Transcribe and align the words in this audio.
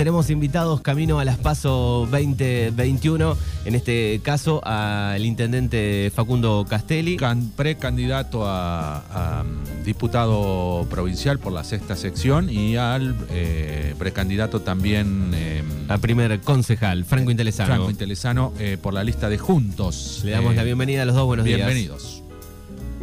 tenemos 0.00 0.30
invitados 0.30 0.80
camino 0.80 1.20
a 1.20 1.26
las 1.26 1.36
PASO 1.36 2.08
2021, 2.10 3.36
en 3.66 3.74
este 3.74 4.18
caso 4.24 4.62
al 4.64 5.22
intendente 5.26 6.10
Facundo 6.14 6.64
Castelli. 6.66 7.18
precandidato 7.54 8.44
a, 8.46 9.44
mm, 9.44 9.84
diputado 9.84 10.86
provincial 10.88 11.38
por 11.38 11.52
la 11.52 11.64
sexta 11.64 11.96
sección 11.96 12.48
y 12.48 12.78
al 12.78 13.14
eh, 13.28 13.94
precandidato 13.98 14.60
también... 14.60 15.32
Eh, 15.34 15.62
a 15.90 15.98
primer 15.98 16.40
concejal, 16.40 17.04
Franco 17.04 17.30
Intelesano. 17.30 17.66
Franco 17.66 17.90
Intelesano 17.90 18.54
eh, 18.58 18.78
por 18.80 18.94
la 18.94 19.04
lista 19.04 19.28
de 19.28 19.36
Juntos. 19.36 20.22
Le 20.24 20.30
damos 20.30 20.54
la 20.54 20.62
bienvenida 20.62 21.02
a 21.02 21.04
los 21.04 21.14
dos, 21.14 21.26
buenos 21.26 21.44
días. 21.44 21.58
Bienvenidos. 21.58 22.22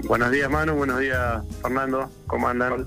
Buenos 0.07 0.31
días 0.31 0.49
Manu, 0.49 0.73
buenos 0.73 0.99
días 0.99 1.43
Fernando, 1.61 2.09
¿cómo 2.25 2.47
andan? 2.47 2.85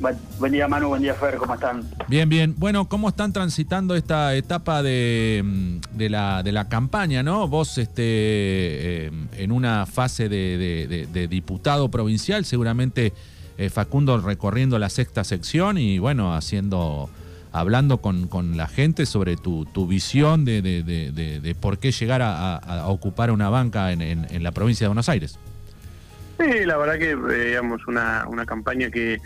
Buen 0.00 0.52
día 0.52 0.68
Manu, 0.68 0.88
buen 0.88 1.02
día 1.02 1.14
Fer, 1.14 1.36
¿cómo 1.36 1.54
están? 1.54 1.82
Bien, 2.06 2.28
bien. 2.28 2.54
Bueno, 2.56 2.88
¿cómo 2.88 3.08
están 3.08 3.32
transitando 3.32 3.96
esta 3.96 4.34
etapa 4.36 4.80
de, 4.82 5.42
mm, 5.44 5.78
la, 6.08 6.42
de 6.44 6.52
la 6.52 6.68
campaña, 6.68 7.24
no? 7.24 7.48
Vos 7.48 7.78
este, 7.78 8.02
eh, 8.04 9.10
en 9.36 9.50
una 9.50 9.86
fase 9.86 10.28
de, 10.28 11.26
diputado 11.28 11.90
provincial, 11.90 12.44
seguramente 12.44 13.12
eh, 13.58 13.70
Facundo 13.70 14.18
recorriendo 14.18 14.78
la 14.78 14.88
sexta 14.88 15.24
sección 15.24 15.78
y 15.78 15.98
bueno, 15.98 16.32
haciendo, 16.32 17.10
hablando 17.50 17.98
con, 17.98 18.56
la 18.56 18.68
gente 18.68 19.04
sobre 19.04 19.36
tu, 19.36 19.66
visión 19.88 20.44
de, 20.44 21.56
por 21.60 21.78
qué 21.78 21.90
llegar 21.90 22.22
a, 22.22 22.84
ocupar 22.86 23.32
una 23.32 23.48
banca 23.48 23.90
en, 23.90 24.42
la 24.44 24.52
provincia 24.52 24.84
de 24.84 24.88
Buenos 24.90 25.08
Aires. 25.08 25.40
Sí, 26.38 26.64
la 26.66 26.76
verdad 26.76 26.98
que, 27.00 27.10
eh, 27.10 27.48
digamos, 27.48 27.84
una, 27.88 28.24
una 28.28 28.46
campaña 28.46 28.92
que 28.92 29.18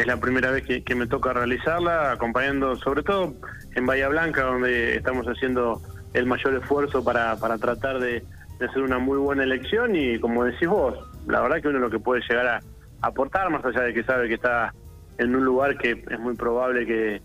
es 0.00 0.06
la 0.06 0.16
primera 0.16 0.50
vez 0.50 0.64
que, 0.64 0.94
me 0.94 1.06
toca 1.06 1.34
realizarla, 1.34 2.12
acompañando 2.12 2.74
sobre 2.76 3.02
todo 3.02 3.34
en 3.74 3.84
Bahía 3.84 4.08
Blanca, 4.08 4.44
donde 4.44 4.96
estamos 4.96 5.26
haciendo 5.26 5.82
el 6.14 6.24
mayor 6.24 6.54
esfuerzo 6.54 7.04
para, 7.04 7.36
para 7.36 7.58
tratar 7.58 8.00
de, 8.00 8.24
hacer 8.66 8.80
una 8.80 8.98
muy 8.98 9.18
buena 9.18 9.44
elección. 9.44 9.94
Y 9.94 10.18
como 10.18 10.44
decís 10.44 10.68
vos, 10.68 10.98
la 11.26 11.42
verdad 11.42 11.60
que 11.60 11.68
uno 11.68 11.80
lo 11.80 11.90
que 11.90 11.98
puede 11.98 12.22
llegar 12.26 12.46
a 12.46 12.60
aportar, 13.02 13.50
más 13.50 13.62
allá 13.62 13.82
de 13.82 13.92
que 13.92 14.02
sabe 14.02 14.28
que 14.28 14.34
está 14.34 14.72
en 15.18 15.36
un 15.36 15.44
lugar 15.44 15.76
que 15.76 16.02
es 16.08 16.18
muy 16.18 16.34
probable 16.34 16.86
que, 16.86 17.20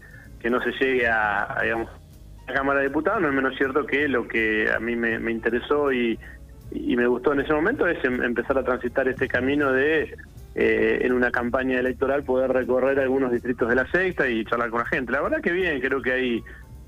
no 0.50 0.62
se 0.62 0.72
llegue 0.74 1.08
a, 1.08 1.44
a 1.44 1.66
la 1.66 2.54
Cámara 2.54 2.82
de 2.82 2.90
Diputados, 2.90 3.20
no 3.20 3.30
es 3.30 3.34
menos 3.34 3.56
cierto 3.58 3.84
que 3.86 4.08
lo 4.08 4.28
que 4.28 4.70
a 4.70 4.80
mí 4.80 4.96
me, 4.96 5.32
interesó 5.32 5.92
y, 5.92 6.20
y 6.72 6.96
me 6.96 7.08
gustó 7.08 7.34
en 7.34 7.40
ese 7.40 7.52
momento 7.52 7.88
es 7.88 8.04
em, 8.04 8.22
empezar 8.22 8.56
a 8.60 8.64
transitar 8.64 9.08
este 9.08 9.28
camino 9.28 9.72
de 9.72 10.14
eh, 10.58 11.00
en 11.02 11.12
una 11.12 11.32
campaña 11.32 11.78
electoral 11.78 12.24
poder 12.24 12.50
recorrer 12.50 12.98
algunos 13.02 13.30
distritos 13.30 13.68
de 13.68 13.76
la 13.76 13.86
sexta 13.92 14.30
y 14.30 14.46
charlar 14.46 14.70
con 14.70 14.80
la 14.80 14.86
gente. 14.86 15.12
La 15.12 15.22
verdad 15.22 15.42
que 15.42 15.52
bien, 15.52 15.82
creo 15.82 16.02
que 16.02 16.14
hay, 16.14 16.44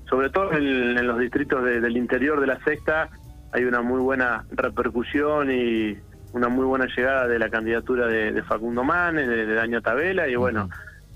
sobre 0.08 0.30
todo 0.30 0.54
en, 0.54 1.06
los 1.06 1.18
distritos 1.18 1.62
del 1.62 1.94
interior 1.94 2.40
de 2.40 2.46
la 2.46 2.58
sexta, 2.64 3.10
hay 3.52 3.64
una 3.64 3.82
muy 3.82 4.00
buena 4.00 4.46
repercusión 4.52 5.50
y 5.50 5.98
una 6.32 6.48
muy 6.48 6.64
buena 6.64 6.86
llegada 6.86 7.28
de 7.28 7.38
la 7.38 7.50
candidatura 7.50 8.06
de, 8.06 8.42
Facundo 8.42 8.84
Manes, 8.84 9.28
de, 9.28 9.52
Daño 9.52 9.82
Tabela 9.82 10.28
y 10.28 10.36
bueno, 10.36 10.70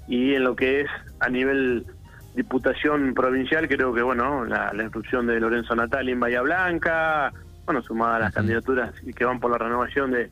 y 0.06 0.34
en 0.34 0.44
lo 0.44 0.54
que 0.54 0.82
es 0.82 0.90
a 1.20 1.30
nivel 1.30 1.86
diputación 2.34 3.14
provincial, 3.14 3.66
creo 3.66 3.94
que 3.94 4.02
bueno, 4.02 4.44
la, 4.44 4.74
la 4.74 4.82
instrucción 4.82 5.26
de 5.26 5.40
Lorenzo 5.40 5.74
Natali 5.74 6.12
en 6.12 6.20
Bahía 6.20 6.42
Blanca, 6.42 7.32
bueno, 7.64 7.80
sumada 7.80 8.16
a 8.16 8.18
las 8.18 8.34
candidaturas 8.34 8.92
que 9.16 9.24
van 9.24 9.40
por 9.40 9.50
la 9.50 9.56
renovación 9.56 10.10
de 10.10 10.28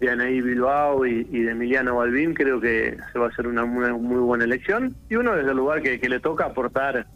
de 0.00 0.10
Anaí 0.10 0.40
Bilbao 0.40 1.04
y, 1.06 1.24
de 1.24 1.50
Emiliano 1.50 1.96
Balbín, 1.96 2.34
creo 2.34 2.60
que 2.60 2.96
se 3.12 3.18
va 3.18 3.26
a 3.26 3.28
hacer 3.28 3.46
una 3.46 3.64
muy, 3.64 4.18
buena 4.20 4.44
elección. 4.44 4.96
Y 5.10 5.16
uno 5.16 5.34
desde 5.34 5.50
el 5.50 5.56
lugar 5.56 5.82
que, 5.82 6.08
le 6.08 6.20
toca 6.20 6.46
aportar, 6.46 7.06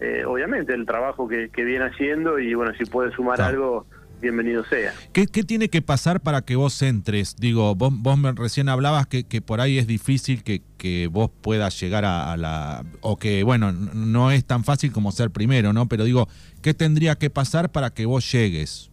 eh, 0.00 0.24
obviamente, 0.26 0.74
el 0.74 0.84
trabajo 0.84 1.28
que, 1.28 1.48
viene 1.54 1.84
haciendo 1.84 2.38
y 2.38 2.54
bueno, 2.54 2.72
si 2.76 2.84
puede 2.84 3.12
sumar 3.12 3.40
algo, 3.40 3.86
bienvenido 4.20 4.64
sea. 4.64 4.92
¿Qué, 5.12 5.26
tiene 5.26 5.68
que 5.68 5.80
pasar 5.80 6.20
para 6.20 6.42
que 6.42 6.56
vos 6.56 6.82
entres? 6.82 7.36
Digo, 7.36 7.74
vos, 7.74 7.92
vos 7.94 8.18
me 8.18 8.32
recién 8.32 8.68
hablabas 8.68 9.06
que, 9.06 9.24
que 9.24 9.40
por 9.40 9.60
ahí 9.60 9.78
es 9.78 9.86
difícil 9.86 10.42
que, 10.42 10.62
que 10.76 11.06
vos 11.06 11.30
puedas 11.40 11.78
llegar 11.80 12.04
a, 12.04 12.32
a, 12.32 12.36
la... 12.36 12.84
o 13.00 13.16
que, 13.16 13.44
bueno, 13.44 13.72
no 13.72 14.30
es 14.30 14.44
tan 14.44 14.64
fácil 14.64 14.92
como 14.92 15.12
ser 15.12 15.30
primero, 15.30 15.72
¿no? 15.72 15.86
Pero 15.88 16.04
digo, 16.04 16.28
¿qué 16.62 16.74
tendría 16.74 17.14
que 17.14 17.30
pasar 17.30 17.70
para 17.70 17.90
que 17.90 18.06
vos 18.06 18.30
llegues? 18.30 18.90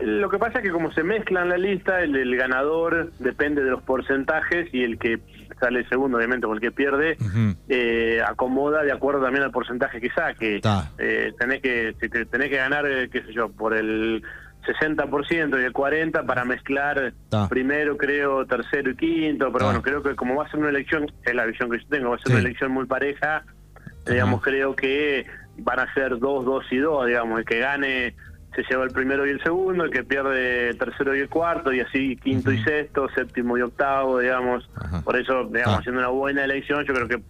Lo 0.00 0.28
que 0.30 0.38
pasa 0.38 0.58
es 0.58 0.64
que 0.64 0.70
como 0.70 0.92
se 0.92 1.02
mezcla 1.02 1.42
en 1.42 1.48
la 1.48 1.56
lista, 1.56 2.00
el, 2.02 2.36
ganador 2.36 3.12
depende 3.18 3.64
de 3.64 3.70
los 3.70 3.82
porcentajes 3.82 4.72
y 4.72 4.84
el 4.84 4.98
que 4.98 5.18
sale 5.58 5.88
segundo, 5.88 6.18
obviamente, 6.18 6.46
o 6.46 6.54
el 6.54 6.60
que 6.60 6.70
pierde, 6.70 7.16
eh, 7.68 8.22
acomoda 8.24 8.82
de 8.82 8.92
acuerdo 8.92 9.22
también 9.22 9.44
al 9.44 9.50
porcentaje 9.50 10.00
que 10.00 10.10
saque. 10.10 10.60
Eh, 10.98 11.32
tenés 11.38 11.62
que 11.62 11.94
tenés 12.30 12.48
que 12.48 12.56
ganar, 12.56 12.86
eh, 12.86 13.08
qué 13.10 13.22
sé 13.22 13.32
yo, 13.32 13.48
por 13.48 13.74
el 13.74 14.22
60% 14.66 15.60
y 15.60 15.64
el 15.64 15.72
40% 15.72 16.26
para 16.26 16.44
mezclar 16.44 17.12
primero, 17.48 17.96
creo, 17.96 18.46
tercero 18.46 18.90
y 18.90 18.96
quinto, 18.96 19.50
pero 19.52 19.66
bueno, 19.66 19.82
creo 19.82 20.02
que 20.02 20.14
como 20.14 20.36
va 20.36 20.44
a 20.44 20.50
ser 20.50 20.60
una 20.60 20.68
elección, 20.68 21.06
es 21.24 21.34
la 21.34 21.46
visión 21.46 21.70
que 21.70 21.78
yo 21.78 21.88
tengo, 21.88 22.10
va 22.10 22.16
a 22.16 22.18
ser 22.18 22.32
una 22.32 22.40
elección 22.40 22.70
muy 22.70 22.86
pareja, 22.86 23.44
digamos, 24.06 24.42
creo 24.42 24.76
que 24.76 25.26
van 25.58 25.80
a 25.80 25.92
ser 25.94 26.18
dos, 26.18 26.44
dos 26.44 26.64
y 26.70 26.78
dos, 26.78 27.06
digamos, 27.06 27.40
el 27.40 27.44
que 27.44 27.58
gane 27.58 28.14
se 28.54 28.62
lleva 28.68 28.84
el 28.84 28.90
primero 28.90 29.26
y 29.26 29.30
el 29.30 29.42
segundo, 29.42 29.84
el 29.84 29.90
que 29.90 30.04
pierde 30.04 30.70
el 30.70 30.78
tercero 30.78 31.14
y 31.14 31.20
el 31.20 31.28
cuarto, 31.28 31.72
y 31.72 31.80
así 31.80 32.16
quinto 32.16 32.50
y 32.50 32.62
sexto, 32.62 33.08
séptimo 33.14 33.56
y 33.58 33.62
octavo, 33.62 34.18
digamos. 34.18 34.68
Por 35.04 35.16
eso, 35.16 35.44
digamos, 35.44 35.80
haciendo 35.80 36.00
una 36.00 36.08
buena 36.08 36.44
elección, 36.44 36.84
yo 36.84 36.94
creo 36.94 37.08
que 37.08 37.20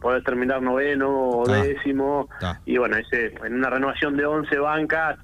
podés 0.00 0.24
terminar 0.24 0.60
noveno 0.62 1.10
o 1.10 1.46
décimo. 1.46 2.28
Y 2.64 2.78
bueno, 2.78 2.96
ese, 2.96 3.34
en 3.44 3.54
una 3.54 3.70
renovación 3.70 4.16
de 4.16 4.26
11 4.26 4.58
bancas, 4.58 5.18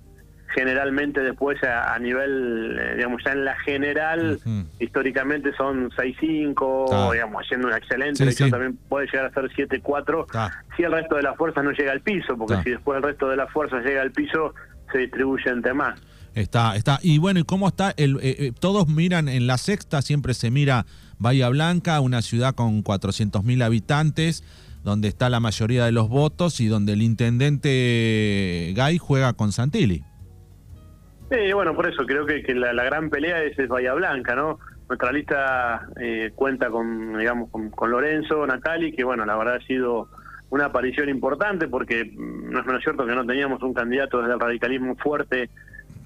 generalmente 0.55 1.21
después 1.21 1.63
a, 1.65 1.99
nivel, 1.99 2.79
eh, 2.81 2.95
digamos, 2.97 3.23
ya 3.25 3.33
en 3.33 3.45
la 3.45 3.59
general, 3.59 4.41
históricamente 4.79 5.53
son 5.55 5.91
6-5, 5.91 7.13
digamos, 7.13 7.43
haciendo 7.45 7.67
una 7.69 7.77
excelente 7.77 8.23
elección, 8.23 8.51
también 8.51 8.79
puede 8.89 9.07
llegar 9.07 9.27
a 9.27 9.31
ser 9.31 9.51
7-4, 9.51 10.51
si 10.77 10.85
el 10.85 10.93
resto 10.93 11.17
de 11.17 11.23
las 11.23 11.37
fuerzas 11.37 11.65
no 11.65 11.73
llega 11.73 11.93
al 11.93 12.01
piso, 12.01 12.37
porque 12.39 12.63
si 12.63 12.71
después 12.71 12.97
el 12.97 13.03
resto 13.03 13.29
de 13.29 13.37
las 13.37 13.51
fuerzas 13.51 13.85
llega 13.85 14.03
al 14.03 14.13
piso, 14.13 14.55
se 14.93 14.99
distribuye 14.99 15.51
entre 15.51 15.75
más. 15.75 16.01
Está, 16.35 16.77
está. 16.77 16.99
Y 17.03 17.19
bueno, 17.19 17.41
¿y 17.41 17.45
cómo 17.45 17.67
está? 17.67 17.95
El, 17.97 18.17
eh, 18.17 18.37
eh, 18.39 18.53
todos 18.59 18.89
miran 18.89 19.29
en 19.29 19.47
la 19.47 19.57
sexta, 19.57 20.03
siempre 20.03 20.35
se 20.35 20.51
mira 20.51 20.85
Bahía 21.19 21.49
Blanca, 21.49 22.01
una 22.01 22.21
ciudad 22.21 22.55
con 22.55 22.85
400.000 22.85 23.65
habitantes, 23.65 24.45
donde 24.85 25.09
está 25.09 25.31
la 25.31 25.41
mayoría 25.41 25.87
de 25.87 25.93
los 25.93 26.11
votos 26.11 26.61
y 26.61 26.67
donde 26.67 26.93
el 26.93 27.01
intendente 27.01 28.75
Gay 28.77 28.99
juega 28.99 29.33
con 29.33 29.53
Santilli. 29.53 30.05
Sí, 31.31 31.53
bueno, 31.55 31.75
por 31.75 31.89
eso 31.89 32.05
creo 32.07 32.27
que, 32.27 32.43
la, 32.55 32.85
gran 32.85 33.09
pelea 33.09 33.43
es, 33.43 33.57
Bahía 33.67 33.95
Blanca, 33.95 34.37
¿no? 34.37 34.59
Nuestra 34.89 35.11
lista 35.13 35.89
eh, 35.99 36.33
cuenta 36.35 36.71
con, 36.71 37.19
digamos, 37.19 37.51
con, 37.51 37.71
con 37.71 37.91
Lorenzo, 37.91 38.47
Natali, 38.47 38.93
que 38.93 39.03
bueno, 39.03 39.25
la 39.25 39.37
verdad 39.37 39.57
ha 39.57 39.67
sido 39.67 40.09
una 40.51 40.67
aparición 40.67 41.09
importante 41.09 41.69
porque 41.69 42.05
mm, 42.05 42.51
no 42.51 42.61
es 42.61 42.67
menos 42.67 42.83
cierto 42.83 43.07
que 43.07 43.15
no 43.15 43.25
teníamos 43.25 43.63
un 43.63 43.75
candidato 43.75 44.21
desde 44.21 44.35
el 44.35 44.41
radicalismo 44.41 44.97
fuerte 44.97 45.51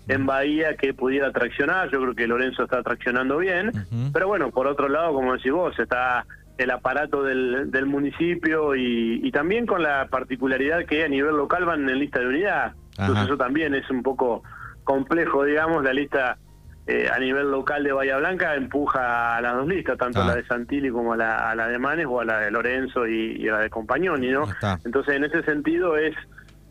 en 0.08 0.26
Bahía 0.26 0.76
que 0.76 0.92
pudiera 0.92 1.30
traccionar, 1.30 1.90
yo 1.90 2.00
creo 2.00 2.14
que 2.14 2.26
Lorenzo 2.26 2.64
está 2.64 2.82
traccionando 2.82 3.38
bien, 3.38 3.70
pero 4.12 4.26
bueno, 4.26 4.50
por 4.50 4.66
otro 4.66 4.88
lado, 4.88 5.14
como 5.14 5.34
decís 5.34 5.52
vos, 5.52 5.78
está 5.78 6.26
el 6.58 6.70
aparato 6.70 7.22
del, 7.22 7.70
del 7.70 7.86
municipio 7.86 8.74
y, 8.74 9.20
y, 9.22 9.30
también 9.30 9.66
con 9.66 9.82
la 9.82 10.08
particularidad 10.08 10.84
que 10.84 11.04
a 11.04 11.08
nivel 11.08 11.36
local 11.36 11.64
van 11.64 11.88
en 11.88 11.98
lista 11.98 12.18
de 12.18 12.26
unidad, 12.26 12.72
entonces 12.98 13.26
eso 13.26 13.36
también 13.36 13.74
es 13.74 13.88
un 13.88 14.02
poco 14.02 14.42
complejo, 14.82 15.44
digamos, 15.44 15.84
la 15.84 15.92
lista 15.92 16.38
eh, 16.90 17.08
a 17.08 17.20
nivel 17.20 17.52
local 17.52 17.84
de 17.84 17.92
Bahía 17.92 18.16
Blanca 18.16 18.56
empuja 18.56 19.36
a 19.36 19.40
las 19.40 19.54
dos 19.54 19.68
listas, 19.68 19.96
tanto 19.96 20.22
a 20.22 20.24
la 20.24 20.32
ah. 20.32 20.36
de 20.36 20.44
Santilli 20.44 20.90
como 20.90 21.12
a 21.12 21.16
la, 21.16 21.68
de 21.68 21.78
Manes 21.78 22.06
o 22.08 22.20
a 22.20 22.24
la 22.24 22.40
de 22.40 22.50
Lorenzo 22.50 23.06
y, 23.06 23.48
a 23.48 23.52
la 23.52 23.58
de 23.60 23.70
Compañoni, 23.70 24.30
¿no? 24.30 24.48
Entonces, 24.84 25.14
en 25.14 25.22
ese 25.22 25.44
sentido 25.44 25.96
es, 25.96 26.16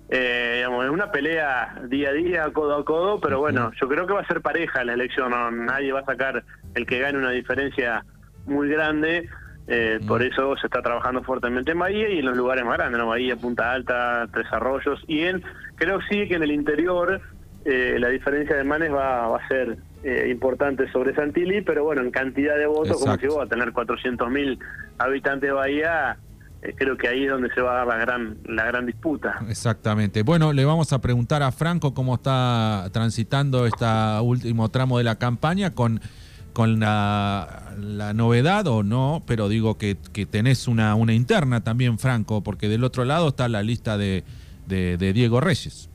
eh, 0.09 0.55
digamos, 0.57 0.83
es 0.83 0.91
una 0.91 1.09
pelea 1.09 1.73
día 1.87 2.09
a 2.09 2.11
día, 2.11 2.49
codo 2.51 2.75
a 2.75 2.83
codo, 2.83 3.21
pero 3.21 3.39
bueno, 3.39 3.71
yo 3.79 3.87
creo 3.87 4.05
que 4.07 4.11
va 4.11 4.19
a 4.19 4.27
ser 4.27 4.41
pareja 4.41 4.83
la 4.83 4.91
elección, 4.91 5.31
nadie 5.65 5.93
va 5.93 6.01
a 6.01 6.05
sacar 6.05 6.43
el 6.75 6.85
que 6.85 6.99
gane 6.99 7.17
una 7.17 7.31
diferencia 7.31 8.03
muy 8.45 8.67
grande. 8.67 9.29
Eh, 9.67 10.01
por 10.05 10.21
eso 10.21 10.57
se 10.57 10.67
está 10.67 10.81
trabajando 10.81 11.23
fuertemente 11.23 11.71
en 11.71 11.79
Bahía 11.79 12.09
y 12.09 12.19
en 12.19 12.25
los 12.25 12.35
lugares 12.35 12.65
más 12.65 12.77
grandes, 12.77 12.99
¿no? 12.99 13.07
Bahía, 13.07 13.37
Punta 13.37 13.71
Alta, 13.71 14.27
Tres 14.33 14.47
Arroyos. 14.51 15.01
Y 15.07 15.21
en, 15.21 15.41
creo 15.75 16.01
sí 16.09 16.27
que 16.27 16.35
en 16.35 16.43
el 16.43 16.51
interior 16.51 17.21
la 17.63 18.07
diferencia 18.07 18.55
de 18.55 18.63
Manes 18.63 18.91
va, 18.91 19.27
va 19.27 19.37
a 19.37 19.47
ser 19.47 19.77
eh, 20.03 20.27
importante 20.31 20.91
sobre 20.91 21.13
Santilli, 21.13 21.61
pero 21.61 21.83
bueno, 21.83 22.01
en 22.01 22.11
cantidad 22.11 22.57
de 22.57 22.67
votos, 22.67 22.97
como 22.99 23.17
si 23.17 23.27
vos 23.27 23.43
a 23.43 23.47
tener 23.47 23.73
400.000 23.73 24.59
habitantes 24.97 25.49
de 25.49 25.53
Bahía, 25.53 26.17
eh, 26.61 26.73
creo 26.75 26.97
que 26.97 27.07
ahí 27.07 27.25
es 27.25 27.31
donde 27.31 27.53
se 27.53 27.61
va 27.61 27.71
a 27.71 27.85
dar 27.85 27.87
la 27.87 27.97
gran, 27.97 28.37
la 28.45 28.65
gran 28.65 28.85
disputa. 28.85 29.39
Exactamente. 29.49 30.23
Bueno, 30.23 30.53
le 30.53 30.65
vamos 30.65 30.93
a 30.93 30.99
preguntar 31.01 31.43
a 31.43 31.51
Franco 31.51 31.93
cómo 31.93 32.15
está 32.15 32.89
transitando 32.91 33.65
este 33.65 33.85
último 34.21 34.69
tramo 34.69 34.97
de 34.97 35.03
la 35.03 35.17
campaña 35.17 35.73
con 35.73 35.99
con 36.53 36.79
la, 36.79 37.73
la 37.79 38.13
novedad 38.13 38.67
o 38.67 38.83
no, 38.83 39.23
pero 39.25 39.47
digo 39.49 39.77
que, 39.77 39.97
que 40.11 40.25
tenés 40.25 40.67
una, 40.67 40.95
una 40.95 41.13
interna 41.13 41.63
también, 41.63 41.99
Franco, 41.99 42.41
porque 42.41 42.67
del 42.67 42.83
otro 42.83 43.05
lado 43.05 43.29
está 43.29 43.47
la 43.47 43.63
lista 43.63 43.97
de, 43.97 44.23
de, 44.67 44.97
de 44.97 45.13
Diego 45.13 45.39
Reyes. 45.39 45.88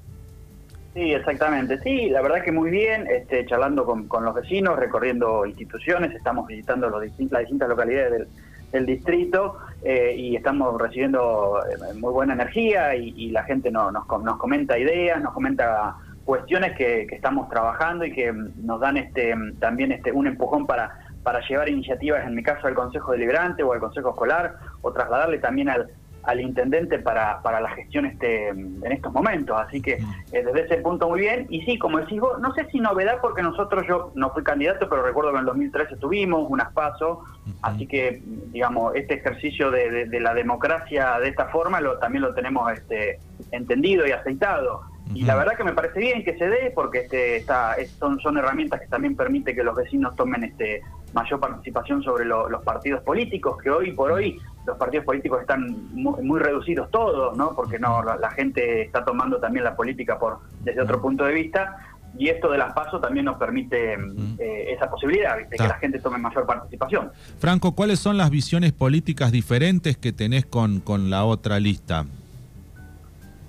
Sí, 0.95 1.13
exactamente. 1.13 1.81
Sí, 1.83 2.09
la 2.09 2.23
verdad 2.23 2.45
que 2.45 2.53
muy 2.53 2.71
bien, 2.71 3.09
este, 3.11 3.45
charlando 3.47 3.85
con, 3.85 4.25
los 4.25 4.35
vecinos, 4.35 4.79
recorriendo 4.79 5.45
instituciones, 5.45 6.15
estamos 6.15 6.47
visitando 6.47 6.89
los 6.89 7.03
distin- 7.03 7.31
las 7.33 7.41
distintas 7.41 7.69
localidades 7.69 8.29
del, 8.71 8.87
distrito 8.87 9.59
eh, 9.83 10.15
y 10.17 10.37
estamos 10.37 10.81
recibiendo 10.81 11.61
eh, 11.69 11.95
muy 11.95 12.13
buena 12.13 12.35
energía 12.35 12.95
y, 12.95 13.31
la 13.31 13.43
gente 13.45 13.71
no- 13.73 13.91
nos, 13.91 14.05
nos 14.23 14.37
comenta 14.39 14.79
ideas, 14.79 15.21
nos 15.21 15.33
comenta 15.33 15.97
cuestiones 16.25 16.77
que, 16.77 17.07
que 17.09 17.17
estamos 17.17 17.49
trabajando 17.49 18.05
y 18.05 18.13
que 18.13 18.33
mm, 18.33 18.65
nos 18.65 18.81
dan 18.81 18.97
este 18.97 19.35
mm, 19.35 19.59
también 19.59 19.93
este 19.93 20.13
un 20.13 20.27
empujón 20.29 20.67
para 20.67 20.91
para 21.25 21.41
llevar 21.49 21.69
iniciativas, 21.71 22.25
en 22.27 22.35
mi 22.35 22.43
caso 22.43 22.67
al 22.67 22.75
Consejo 22.75 23.13
Deliberante 23.13 23.63
o 23.63 23.73
al 23.73 23.81
Consejo 23.81 24.11
Escolar, 24.11 24.57
o 24.83 24.93
trasladarle 24.93 25.39
también 25.39 25.71
al, 25.71 25.89
al 26.27 26.41
intendente 26.41 26.99
para, 26.99 27.41
para 27.43 27.61
la 27.61 27.69
gestión 27.71 28.07
este, 28.07 28.49
en 28.49 28.91
estos 28.93 29.13
momentos. 29.13 29.61
Así 29.61 29.81
que 29.81 29.93
eh, 30.33 30.43
desde 30.45 30.63
ese 30.67 30.77
punto 30.79 31.09
muy 31.09 31.21
bien. 31.21 31.47
Y 31.51 31.63
sí, 31.63 31.79
como 31.79 31.99
decís 31.99 32.21
vos, 32.21 32.39
no 32.41 32.53
sé 32.55 32.67
si 32.71 32.81
novedad 32.81 33.19
porque 33.21 33.43
nosotros, 33.43 33.85
yo 33.89 34.13
no 34.15 34.31
fui 34.31 34.43
candidato, 34.43 34.89
pero 34.89 35.03
recuerdo 35.03 35.31
que 35.31 35.37
en 35.37 35.41
el 35.41 35.47
2013 35.47 35.97
tuvimos 35.97 36.47
unas 36.51 36.73
pasos, 36.73 37.19
así 37.63 37.87
que, 37.87 38.23
digamos, 38.25 38.95
este 38.95 39.15
ejercicio 39.15 39.71
de, 39.71 39.91
de- 39.91 40.05
de 40.07 40.21
la 40.21 40.35
democracia 40.35 41.19
de 41.21 41.29
esta 41.29 41.47
forma 41.49 41.81
lo, 41.81 41.99
también 41.99 42.23
lo 42.23 42.35
tenemos 42.35 42.73
este, 42.73 43.19
entendido 43.53 44.07
y 44.07 44.13
aceitado. 44.13 44.83
Y 45.15 45.23
la 45.23 45.35
verdad 45.37 45.57
que 45.57 45.65
me 45.65 45.73
parece 45.73 46.01
bien 46.01 46.25
que 46.25 46.37
se 46.39 46.49
dé 46.49 46.73
porque 46.75 47.01
este, 47.01 47.37
está, 47.37 47.75
es- 47.75 47.91
son, 47.99 48.19
son 48.21 48.39
herramientas 48.39 48.81
que 48.81 48.87
también 48.87 49.15
permite 49.15 49.55
que 49.55 49.63
los 49.63 49.77
vecinos 49.77 50.17
tomen 50.17 50.45
este, 50.45 50.83
mayor 51.13 51.39
participación 51.41 52.03
sobre 52.03 52.25
lo- 52.25 52.49
los 52.49 52.63
partidos 52.63 53.03
políticos, 53.03 53.57
que 53.63 53.71
hoy 53.71 53.93
por 53.93 54.11
hoy 54.13 54.39
los 54.67 54.77
partidos 54.79 55.05
políticos 55.05 55.43
están 55.43 55.67
muy, 55.93 56.23
muy 56.23 56.41
reducidos 56.41 56.91
todos, 56.91 57.37
¿no? 57.37 57.55
Porque 57.55 57.79
no 57.79 58.03
la, 58.03 58.17
la 58.17 58.31
gente 58.31 58.83
está 58.83 59.05
tomando 59.05 59.37
también 59.39 59.65
la 59.65 59.77
política 59.77 60.19
por 60.19 60.39
desde 60.63 60.81
otro 60.81 61.01
punto 61.03 61.25
de 61.25 61.35
vista 61.35 61.77
y 62.17 62.29
esto 62.29 62.49
de 62.51 62.59
las 62.59 62.73
pasos 62.73 63.01
también 63.03 63.27
nos 63.27 63.37
permite 63.39 63.95
eh, 64.39 64.73
esa 64.73 64.89
posibilidad, 64.91 65.37
¿viste? 65.37 65.57
que 65.57 65.63
la 65.69 65.75
gente 65.79 65.99
tome 65.99 66.17
mayor 66.17 66.47
participación. 66.47 67.11
Franco, 67.39 67.73
¿cuáles 67.75 67.99
son 67.99 68.17
las 68.17 68.31
visiones 68.31 68.73
políticas 68.73 69.33
diferentes 69.33 69.97
que 69.97 70.13
tenés 70.13 70.47
con, 70.47 70.81
con 70.81 71.11
la 71.11 71.25
otra 71.25 71.59
lista? 71.61 72.07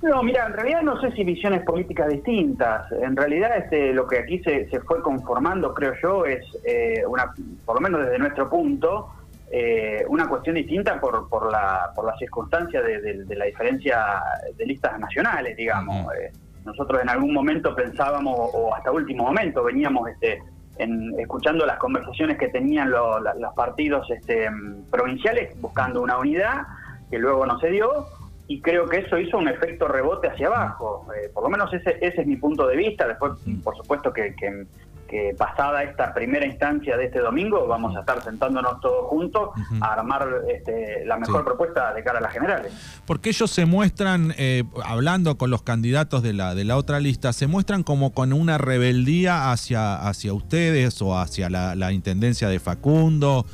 No, 0.08 0.22
mira, 0.22 0.46
en 0.46 0.54
realidad 0.54 0.84
no 0.84 1.02
sé 1.02 1.12
si 1.14 1.24
visiones 1.24 1.64
políticas 1.64 2.08
distintas. 2.10 2.92
En 2.92 3.16
realidad 3.16 3.58
este, 3.58 3.92
lo 3.92 4.06
que 4.06 4.20
aquí 4.20 4.38
se, 4.44 4.70
se 4.70 4.80
fue 4.82 5.02
conformando, 5.02 5.74
creo 5.74 5.94
yo, 6.02 6.26
es 6.26 6.46
eh, 6.64 7.04
una, 7.08 7.34
por 7.66 7.76
lo 7.76 7.82
menos 7.82 8.02
desde 8.04 8.20
nuestro 8.20 8.48
punto, 8.48 9.10
eh, 9.52 10.06
una 10.08 10.28
cuestión 10.28 10.56
distinta 10.56 11.00
por, 11.00 11.28
por 11.28 11.52
la 11.52 11.92
por 11.96 12.06
la 12.06 12.16
circunstancia 12.18 12.82
de, 12.84 13.02
de- 13.02 13.26
de 13.26 13.36
la 13.36 13.46
diferencia 13.46 14.22
de 14.56 14.66
listas 14.66 15.00
nacionales, 15.00 15.58
digamos. 15.58 16.06
Eh, 16.14 16.32
nosotros 16.66 17.02
en 17.02 17.10
algún 17.10 17.34
momento 17.34 17.76
pensábamos, 17.76 18.36
o 18.54 18.76
hasta 18.76 18.92
último 18.92 19.24
momento, 19.24 19.64
veníamos 19.64 20.08
este, 20.10 20.40
en, 20.78 21.20
escuchando 21.20 21.66
las 21.66 21.78
conversaciones 21.78 22.38
que 22.38 22.50
tenían 22.50 22.92
lo- 22.92 23.20
la- 23.20 23.34
los 23.34 23.54
partidos 23.56 24.08
este, 24.12 24.50
provinciales 24.92 25.60
buscando 25.60 26.02
una 26.04 26.18
unidad, 26.20 26.62
que 27.10 27.18
luego 27.20 27.46
no 27.46 27.58
se 27.60 27.70
dio, 27.70 28.08
y 28.48 28.62
creo 28.62 28.88
que 28.88 28.98
eso 29.00 29.18
hizo 29.18 29.38
un 29.38 29.48
efecto 29.48 29.88
rebote 29.88 30.28
hacia 30.28 30.48
abajo. 30.48 31.08
Eh, 31.16 31.30
por 31.34 31.44
lo 31.44 31.50
menos 31.50 31.74
ese, 31.74 31.98
ese 32.02 32.22
es 32.22 32.28
mi 32.28 32.36
punto 32.36 32.68
de 32.68 32.76
vista. 32.78 33.08
Después, 33.08 33.34
por 33.64 33.76
supuesto, 33.76 34.12
que, 34.14 34.36
que- 34.36 34.66
que 35.08 35.36
pasada 35.38 35.84
esta 35.84 36.16
primera 36.16 36.48
instancia 36.48 36.98
de 36.98 37.06
este 37.06 37.20
domingo, 37.20 37.68
vamos 37.68 37.96
a 37.96 38.00
estar 38.00 38.24
sentándonos 38.24 38.80
todos 38.82 39.06
juntos 39.08 39.50
a 39.80 39.94
armar 39.94 40.28
este, 40.52 41.06
la 41.06 41.18
mejor 41.18 41.42
Sí. 41.42 41.46
propuesta 41.46 41.94
de 41.94 42.04
cara 42.04 42.18
a 42.18 42.22
las 42.24 42.34
generales. 42.34 42.74
Porque 43.06 43.30
ellos 43.30 43.52
se 43.52 43.68
muestran, 43.68 44.34
eh, 44.40 44.64
hablando 44.84 45.38
con 45.38 45.52
los 45.52 45.62
candidatos 45.62 46.24
de 46.24 46.34
la, 46.34 46.56
de 46.56 46.64
la 46.66 46.76
otra 46.76 47.00
lista, 47.00 47.34
se 47.34 47.46
muestran 47.46 47.84
como 47.84 48.14
con 48.14 48.34
una 48.34 48.58
rebeldía 48.58 49.52
hacia, 49.52 49.96
hacia 50.08 50.34
ustedes 50.34 51.00
o 51.04 51.16
hacia 51.20 51.52
la, 51.52 51.76
la 51.76 51.92
intendencia 51.92 52.50
de 52.50 52.60
Facundo. 52.60 53.46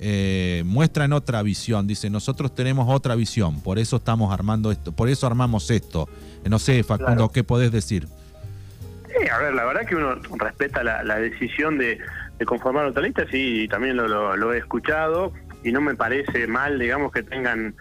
Eh, 0.00 0.62
muestran 0.66 1.12
otra 1.12 1.42
visión, 1.42 1.86
dice, 1.86 2.08
nosotros 2.10 2.54
tenemos 2.54 2.86
otra 2.88 3.14
visión, 3.14 3.60
por 3.62 3.78
eso 3.78 3.96
estamos 3.96 4.32
armando 4.32 4.70
esto, 4.70 4.92
por 4.92 5.08
eso 5.08 5.26
armamos 5.26 5.70
esto. 5.70 6.08
Eh, 6.44 6.48
No 6.48 6.58
sé, 6.58 6.82
Facundo, 6.84 7.14
Claro. 7.14 7.32
¿qué 7.32 7.44
podés 7.44 7.72
decir? 7.72 8.06
Sí, 9.08 9.28
a 9.28 9.38
ver, 9.38 9.54
la 9.54 9.64
verdad 9.64 9.86
que 9.86 9.96
uno 9.96 10.14
respeta 10.36 10.84
la, 10.84 11.02
la 11.02 11.16
decisión 11.18 11.78
de, 11.78 11.98
de 12.38 12.44
conformar 12.44 12.84
otra 12.86 13.02
lista, 13.02 13.24
sí, 13.30 13.62
y 13.64 13.68
también 13.68 13.96
lo, 13.96 14.06
lo- 14.06 14.36
lo 14.36 14.52
he 14.52 14.58
escuchado 14.58 15.32
y 15.64 15.72
no 15.72 15.80
me 15.80 15.94
parece 15.96 16.46
mal, 16.46 16.78
digamos, 16.78 17.10
que 17.12 17.22
tengan 17.22 17.74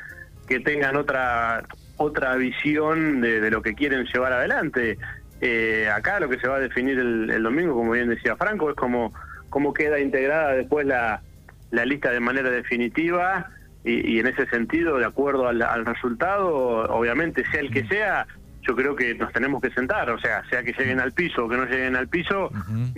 que 0.47 0.59
tengan 0.61 0.95
otra 0.95 1.63
otra 1.97 2.35
visión 2.35 3.19
de, 3.21 3.41
de 3.41 3.51
lo 3.51 3.61
que 3.61 3.73
quieren 3.75 4.05
llevar 4.05 4.31
adelante. 4.33 4.97
Eh, 5.41 5.89
acá 5.93 6.19
lo 6.19 6.29
que 6.29 6.39
se 6.39 6.47
va 6.47 6.55
a 6.55 6.59
definir 6.59 6.97
el, 6.97 7.29
el 7.29 7.43
domingo, 7.43 7.73
como 7.75 7.91
bien 7.91 8.07
decía 8.09 8.35
Franco, 8.37 8.69
es 8.69 8.75
como 8.75 9.13
cómo 9.49 9.73
queda 9.73 9.99
integrada 9.99 10.53
después 10.53 10.85
la, 10.87 11.21
la 11.71 11.85
lista 11.85 12.11
de 12.11 12.19
manera 12.19 12.49
definitiva 12.49 13.47
y, 13.83 14.15
y 14.15 14.19
en 14.19 14.27
ese 14.27 14.45
sentido, 14.47 14.97
de 14.97 15.05
acuerdo 15.05 15.47
al, 15.47 15.61
al 15.61 15.85
resultado, 15.85 16.47
obviamente, 16.89 17.43
sea 17.51 17.61
el 17.61 17.71
que 17.71 17.85
sea, 17.87 18.25
yo 18.61 18.75
creo 18.75 18.95
que 18.95 19.15
nos 19.15 19.31
tenemos 19.31 19.61
que 19.61 19.69
sentar, 19.71 20.09
o 20.09 20.19
sea, 20.19 20.43
sea 20.49 20.61
que 20.63 20.73
lleguen 20.73 20.99
al 20.99 21.13
piso 21.13 21.45
o 21.45 21.49
que 21.49 21.55
no 21.57 21.65
lleguen 21.65 21.95
al 21.95 22.07
piso, 22.09 22.49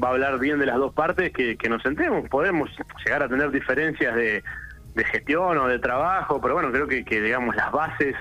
va 0.04 0.08
a 0.08 0.12
hablar 0.12 0.40
bien 0.40 0.58
de 0.60 0.66
las 0.66 0.78
dos 0.78 0.94
partes, 0.94 1.32
que, 1.32 1.58
que 1.58 1.70
nos 1.70 1.84
sentemos. 1.84 2.28
Podemos 2.30 2.70
llegar 3.06 3.22
a 3.24 3.28
tener 3.30 3.52
diferencias 3.52 4.16
de, 4.16 4.44
de 4.96 5.04
gestión 5.04 5.58
o 5.60 5.68
de 5.68 5.78
trabajo, 5.78 6.42
pero 6.42 6.56
bueno, 6.56 6.72
creo 6.72 6.88
que, 6.88 7.06
que 7.06 7.22
digamos, 7.22 7.56
las 7.56 7.72
bases 7.72 8.16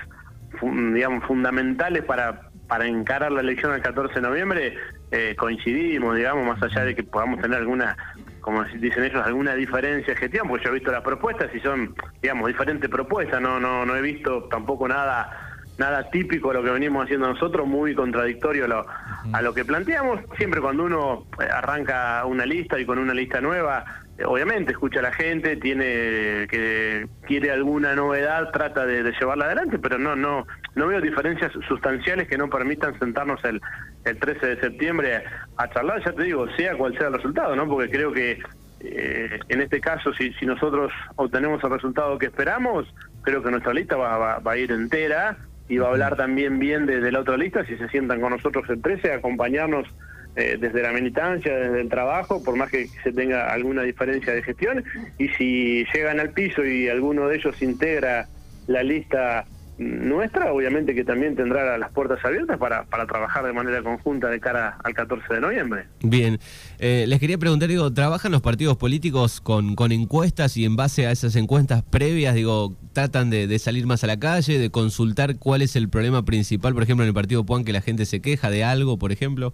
fun- 0.59 0.93
digamos, 0.93 1.23
fundamentales 1.25 2.03
para, 2.03 2.41
para 2.67 2.85
encarar 2.85 3.31
la 3.31 3.41
elección 3.41 3.73
el 3.73 3.81
14 3.81 4.13
de 4.15 4.21
noviembre 4.21 4.77
eh, 5.11 5.35
coincidimos, 5.35 6.15
digamos, 6.17 6.45
más 6.45 6.61
allá 6.61 6.85
de 6.85 6.93
que 6.93 7.01
podamos 7.03 7.41
tener 7.41 7.57
alguna, 7.57 7.97
como 8.41 8.63
dicen 8.63 9.03
ellos, 9.03 9.25
alguna 9.25 9.55
diferencia 9.55 10.13
de 10.13 10.19
gestión, 10.19 10.47
porque 10.47 10.65
yo 10.65 10.71
he 10.71 10.75
visto 10.75 10.91
las 10.91 11.01
propuestas 11.01 11.53
y 11.53 11.59
son, 11.59 11.95
digamos, 12.21 12.47
diferentes 12.47 12.89
propuestas, 12.89 13.41
no, 13.41 13.59
no, 13.59 13.85
no 13.85 13.95
he 13.95 14.01
visto 14.01 14.43
tampoco 14.45 14.87
nada 14.87 15.48
nada 15.79 16.09
típico 16.11 16.49
de 16.49 16.55
lo 16.59 16.63
que 16.63 16.71
venimos 16.71 17.05
haciendo 17.05 17.27
nosotros, 17.27 17.65
muy 17.67 17.95
contradictorio 17.95 18.65
a 18.65 18.67
lo, 18.67 18.85
a 19.33 19.41
lo 19.41 19.53
que 19.53 19.65
planteamos. 19.65 20.19
Siempre 20.37 20.61
cuando 20.61 20.83
uno 20.83 21.25
eh, 21.41 21.45
arranca 21.51 22.23
una 22.25 22.45
lista 22.45 22.77
y 22.79 22.85
con 22.85 22.99
una 22.99 23.13
lista 23.13 23.41
nueva, 23.41 23.85
eh, 24.17 24.25
obviamente 24.25 24.73
escucha 24.73 24.99
a 24.99 25.03
la 25.03 25.13
gente, 25.13 25.55
tiene 25.55 26.45
que 26.49 27.07
quiere 27.25 27.51
alguna 27.51 27.95
novedad, 27.95 28.51
trata 28.51 28.85
de, 28.85 29.03
de 29.03 29.13
llevarla 29.13 29.45
adelante, 29.45 29.79
pero 29.79 29.97
no 29.97 30.15
no 30.15 30.45
no 30.75 30.87
veo 30.87 31.01
diferencias 31.01 31.51
sustanciales 31.67 32.27
que 32.27 32.37
no 32.37 32.49
permitan 32.49 32.97
sentarnos 32.99 33.43
el, 33.45 33.59
el 34.05 34.17
13 34.19 34.45
de 34.45 34.59
septiembre 34.61 35.23
a 35.57 35.69
charlar, 35.69 36.03
ya 36.05 36.11
te 36.11 36.23
digo, 36.23 36.45
sea 36.57 36.75
cual 36.77 36.95
sea 36.97 37.07
el 37.07 37.13
resultado, 37.15 37.55
¿no? 37.55 37.67
Porque 37.67 37.89
creo 37.89 38.11
que 38.11 38.39
eh, 38.81 39.39
en 39.49 39.61
este 39.61 39.81
caso, 39.81 40.13
si, 40.13 40.31
si 40.33 40.45
nosotros 40.45 40.91
obtenemos 41.15 41.61
el 41.63 41.69
resultado 41.71 42.17
que 42.17 42.27
esperamos, 42.27 42.85
creo 43.23 43.41
que 43.43 43.51
nuestra 43.51 43.73
lista 43.73 43.97
va, 43.97 44.17
va- 44.17 44.39
va 44.39 44.51
a 44.53 44.57
ir 44.57 44.71
entera 44.71 45.37
y 45.69 45.77
va 45.77 45.87
a 45.87 45.91
hablar 45.91 46.17
también 46.17 46.59
bien 46.59 46.85
de, 46.85 46.99
de 46.99 47.11
la 47.11 47.21
otra 47.21 47.37
lista, 47.37 47.63
si 47.63 47.77
se 47.77 47.87
sientan 47.89 48.19
con 48.19 48.31
nosotros 48.31 48.67
el 48.69 48.81
13, 48.81 49.13
acompañarnos 49.13 49.87
eh, 50.35 50.57
desde 50.59 50.81
la 50.81 50.91
militancia, 50.91 51.55
desde 51.55 51.81
el 51.81 51.89
trabajo, 51.89 52.43
por 52.43 52.55
más 52.55 52.71
que 52.71 52.87
se 53.03 53.11
tenga 53.11 53.51
alguna 53.53 53.83
diferencia 53.83 54.33
de 54.33 54.41
gestión, 54.41 54.83
y 55.17 55.29
si 55.29 55.85
llegan 55.93 56.19
al 56.19 56.31
piso 56.31 56.65
y 56.65 56.89
alguno 56.89 57.27
de 57.27 57.37
ellos 57.37 57.61
integra 57.61 58.27
la 58.67 58.83
lista 58.83 59.45
nuestra, 59.79 60.51
obviamente 60.51 60.93
que 60.93 61.05
también 61.05 61.35
tendrá 61.37 61.77
las 61.77 61.91
puertas 61.91 62.23
abiertas 62.23 62.57
para, 62.57 62.83
para 62.83 63.07
trabajar 63.07 63.45
de 63.45 63.53
manera 63.53 63.81
conjunta 63.81 64.27
de 64.27 64.39
cara 64.39 64.77
al 64.83 64.93
14 64.93 65.33
de 65.33 65.39
noviembre. 65.41 65.85
Bien, 66.01 66.37
Eh, 66.79 67.05
les 67.07 67.19
quería 67.19 67.37
preguntar, 67.37 67.69
digo, 67.69 67.91
¿trabajan 67.93 68.31
los 68.31 68.41
partidos 68.41 68.77
políticos 68.77 69.41
con, 69.41 69.75
con 69.75 69.91
encuestas 69.91 70.55
y 70.57 70.65
en 70.65 70.75
base 70.75 71.07
a 71.07 71.11
esas 71.11 71.35
encuestas 71.35 71.81
previas, 71.83 72.35
digo, 72.35 72.75
tratan 72.93 73.29
de, 73.29 73.47
de 73.47 73.59
salir 73.59 73.85
más 73.85 74.03
a 74.03 74.07
la 74.07 74.19
calle, 74.19 74.59
de 74.59 74.69
consultar 74.69 75.37
cuál 75.37 75.61
es 75.61 75.75
el 75.75 75.89
problema 75.89 76.23
principal, 76.23 76.73
por 76.73 76.83
ejemplo, 76.83 77.03
en 77.03 77.09
el 77.09 77.13
partido 77.13 77.45
Puan, 77.45 77.63
que 77.63 77.73
la 77.73 77.81
gente 77.81 78.05
se 78.05 78.21
queja 78.21 78.49
de 78.49 78.63
algo, 78.63 78.97
por 78.97 79.11
ejemplo? 79.11 79.53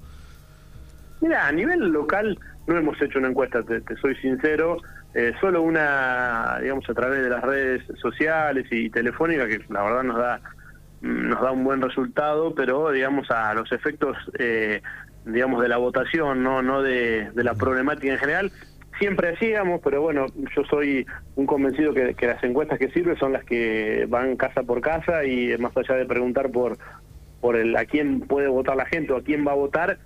Mira, 1.22 1.48
a 1.48 1.52
nivel 1.52 1.80
local 1.80 2.38
no 2.68 2.78
hemos 2.78 3.00
hecho 3.02 3.20
una 3.20 3.30
encuesta, 3.30 3.64
te, 3.64 3.82
te 3.82 3.96
soy 3.98 4.16
sincero, 4.18 4.78
eh, 5.16 5.34
solo 5.40 5.62
una, 5.62 6.60
digamos, 6.62 6.90
a 6.90 6.94
través 6.94 7.24
de 7.24 7.30
las 7.30 7.42
redes 7.42 7.84
sociales 8.02 8.66
y 8.70 8.90
telefónicas, 8.90 9.48
que 9.48 9.62
la 9.70 9.82
verdad 9.82 10.04
nos 10.04 10.18
da 10.18 10.42
mm, 11.02 11.30
nos 11.30 11.42
da 11.42 11.52
un 11.52 11.64
buen 11.64 11.82
resultado, 11.82 12.54
pero 12.54 12.92
digamos 12.92 13.32
a 13.32 13.54
los 13.54 13.72
efectos, 13.72 14.18
eh, 14.38 14.82
digamos, 15.26 15.62
de 15.62 15.70
la 15.70 15.78
votación, 15.78 16.44
no, 16.44 16.62
no 16.62 16.82
de, 16.82 17.32
la 17.34 17.56
problemática 17.56 18.12
en 18.12 18.20
general, 18.20 18.52
siempre 19.00 19.34
hacíamos, 19.34 19.80
pero 19.82 20.02
bueno, 20.02 20.26
yo 20.54 20.64
soy 20.70 21.08
un 21.36 21.46
convencido 21.46 21.94
que, 21.94 22.14
que 22.14 22.28
las 22.28 22.44
encuestas 22.44 22.78
que 22.78 22.92
sirven 22.92 23.18
son 23.18 23.32
las 23.32 23.46
que 23.46 24.06
van 24.10 24.36
casa 24.36 24.64
por 24.64 24.82
casa 24.82 25.24
y 25.24 25.58
más 25.58 25.76
allá 25.78 25.96
de 25.96 26.06
preguntar 26.06 26.52
por 26.52 26.78
por 27.40 27.56
el 27.56 27.78
a 27.78 27.86
quién 27.86 28.22
puede 28.22 28.48
votar 28.48 28.76
la 28.76 28.88
gente 28.88 29.14
o 29.14 29.18
a 29.18 29.22
quién 29.22 29.46
va 29.46 29.52
a 29.52 29.56
votar, 29.56 30.00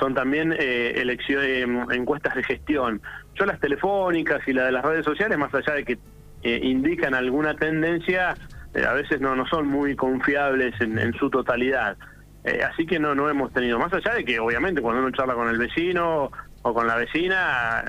son 0.00 0.14
también 0.14 0.52
eh, 0.58 0.94
elecciones, 0.96 1.68
encuestas 1.92 2.34
de 2.34 2.42
gestión. 2.42 3.00
Yo 3.38 3.46
las 3.46 3.60
telefónicas 3.60 4.40
y 4.48 4.52
las 4.52 4.66
de 4.66 4.72
las 4.72 4.84
redes 4.84 5.04
sociales, 5.04 5.38
más 5.38 5.54
allá 5.54 5.74
de 5.74 5.84
que 5.84 5.98
eh, 6.42 6.58
indican 6.62 7.14
alguna 7.14 7.54
tendencia, 7.54 8.34
eh, 8.74 8.84
a 8.86 8.94
veces 8.94 9.20
no, 9.20 9.36
no 9.36 9.46
son 9.46 9.66
muy 9.66 9.94
confiables 9.94 10.74
en, 10.80 11.12
su 11.14 11.28
totalidad. 11.28 11.98
Eh, 12.44 12.62
así 12.62 12.86
que 12.86 12.98
no, 12.98 13.14
no 13.14 13.28
hemos 13.28 13.52
tenido, 13.52 13.78
más 13.78 13.92
allá 13.92 14.14
de 14.14 14.24
que 14.24 14.40
obviamente 14.40 14.80
cuando 14.80 15.02
uno 15.02 15.10
charla 15.10 15.34
con 15.34 15.48
el 15.48 15.58
vecino 15.58 16.30
o 16.62 16.74
con 16.74 16.86
la 16.86 16.96
vecina, 16.96 17.84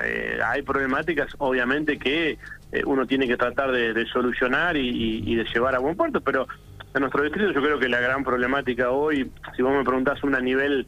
hay 0.45 0.61
problemáticas 0.61 1.33
obviamente 1.37 1.97
que 1.97 2.37
uno 2.85 3.05
tiene 3.05 3.27
que 3.27 3.37
tratar 3.37 3.71
de, 3.71 4.05
solucionar 4.07 4.75
y, 4.77 5.35
de 5.35 5.43
llevar 5.45 5.75
a 5.75 5.79
buen 5.79 5.95
puerto, 5.95 6.21
pero 6.21 6.47
en 6.93 7.01
nuestro 7.01 7.23
distrito 7.23 7.51
yo 7.51 7.61
creo 7.61 7.79
que 7.79 7.89
la 7.89 7.99
gran 7.99 8.23
problemática 8.23 8.91
hoy, 8.91 9.29
si 9.55 9.61
vos 9.61 9.73
me 9.73 9.83
preguntás 9.83 10.23
una 10.23 10.39
nivel 10.39 10.87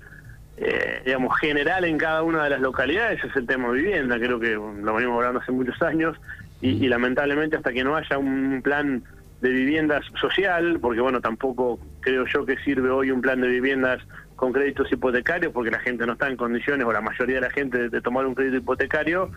digamos, 1.05 1.37
general 1.39 1.83
en 1.83 1.97
cada 1.97 2.21
una 2.21 2.43
de 2.43 2.51
las 2.51 2.61
localidades 2.61 3.23
es 3.23 3.35
el 3.35 3.45
tema 3.45 3.69
de 3.69 3.81
vivienda, 3.81 4.17
creo 4.17 4.39
que 4.39 4.53
lo 4.53 4.93
venimos 4.93 5.17
hablando 5.17 5.39
hace 5.39 5.51
muchos 5.51 5.81
años 5.81 6.15
y, 6.63 6.87
lamentablemente 6.87 7.57
hasta 7.57 7.73
que 7.73 7.83
no 7.83 7.95
haya 7.95 8.17
un 8.17 8.61
plan 8.63 9.03
de 9.41 9.49
viviendas 9.49 10.05
social, 10.19 10.79
porque 10.79 11.01
bueno, 11.01 11.19
tampoco 11.19 11.77
creo 11.99 12.25
yo 12.25 12.45
que 12.45 12.57
sirve 12.59 12.89
hoy 12.89 13.11
un 13.11 13.21
plan 13.21 13.41
de 13.41 13.49
viviendas 13.49 14.01
con 14.37 14.53
créditos 14.53 14.89
hipotecarios, 14.89 15.51
porque 15.51 15.69
la 15.69 15.79
gente 15.79 16.05
no 16.05 16.13
está 16.13 16.29
en 16.29 16.37
condiciones, 16.37 16.85
o 16.85 16.93
la 16.93 17.01
mayoría 17.01 17.35
de 17.35 17.41
la 17.41 17.49
gente, 17.49 17.89
de, 17.89 18.01
tomar 18.01 18.25
un 18.25 18.33
crédito 18.33 18.57
hipotecario, 18.57 19.29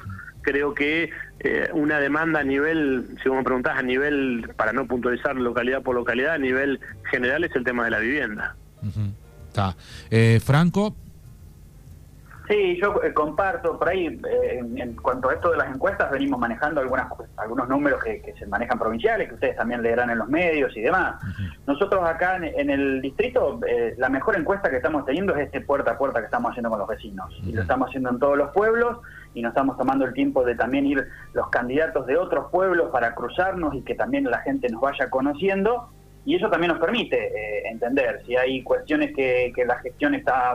creo 0.42 0.74
que 0.74 1.10
eh, 1.40 1.68
una 1.72 1.98
demanda 1.98 2.40
a 2.40 2.44
nivel, 2.44 3.06
si 3.20 3.28
vos 3.28 3.38
me 3.38 3.44
preguntás, 3.44 3.76
a 3.76 3.82
nivel, 3.82 4.48
para 4.56 4.72
no 4.72 4.86
puntualizar 4.86 5.34
localidad 5.34 5.82
por 5.82 5.96
localidad, 5.96 6.34
a 6.34 6.38
nivel 6.38 6.78
general 7.10 7.42
es 7.42 7.54
el 7.56 7.64
tema 7.64 7.84
de 7.84 7.90
la 7.90 7.98
vivienda. 7.98 8.54
Está. 9.48 9.76
Eh, 10.10 10.40
Franco, 10.44 10.94
Sí, 12.48 12.78
yo 12.80 13.02
eh, 13.02 13.12
comparto 13.12 13.76
por 13.76 13.88
ahí, 13.88 14.06
eh, 14.06 14.60
en, 14.76 14.94
cuanto 14.96 15.30
a 15.30 15.34
esto 15.34 15.50
de 15.50 15.56
las 15.56 15.74
encuestas, 15.74 16.10
venimos 16.12 16.38
manejando 16.38 16.80
algunas, 16.80 17.08
algunos 17.36 17.68
números 17.68 18.02
que, 18.04 18.34
se 18.38 18.46
manejan 18.46 18.78
provinciales, 18.78 19.28
que 19.28 19.34
ustedes 19.34 19.56
también 19.56 19.82
leerán 19.82 20.10
en 20.10 20.18
los 20.18 20.28
medios 20.28 20.76
y 20.76 20.80
demás. 20.80 21.16
Nosotros 21.66 22.08
acá 22.08 22.36
en, 22.36 22.70
el 22.70 23.02
distrito, 23.02 23.58
eh, 23.66 23.94
la 23.98 24.08
mejor 24.08 24.36
encuesta 24.36 24.70
que 24.70 24.76
estamos 24.76 25.04
teniendo 25.04 25.34
es 25.34 25.46
este 25.46 25.60
puerta 25.60 25.92
a 25.92 25.98
puerta 25.98 26.20
que 26.20 26.26
estamos 26.26 26.50
haciendo 26.50 26.70
con 26.70 26.78
los 26.78 26.88
vecinos. 26.88 27.34
Y 27.42 27.52
lo 27.52 27.62
estamos 27.62 27.88
haciendo 27.88 28.10
en 28.10 28.18
todos 28.20 28.36
los 28.36 28.50
pueblos 28.52 28.98
y 29.34 29.42
nos 29.42 29.50
estamos 29.50 29.76
tomando 29.76 30.04
el 30.04 30.12
tiempo 30.12 30.44
de 30.44 30.54
también 30.54 30.86
ir 30.86 31.08
los 31.32 31.48
candidatos 31.48 32.06
de 32.06 32.16
otros 32.16 32.50
pueblos 32.52 32.90
para 32.92 33.14
cruzarnos 33.14 33.74
y 33.74 33.82
que 33.82 33.94
también 33.96 34.24
la 34.24 34.38
gente 34.38 34.68
nos 34.68 34.80
vaya 34.80 35.10
conociendo 35.10 35.88
y 36.24 36.36
eso 36.36 36.48
también 36.48 36.72
nos 36.72 36.80
permite 36.80 37.68
entender 37.68 38.20
si 38.26 38.36
hay 38.36 38.62
cuestiones 38.62 39.14
que, 39.14 39.52
que 39.54 39.64
la 39.64 39.78
gestión 39.78 40.14
está 40.14 40.54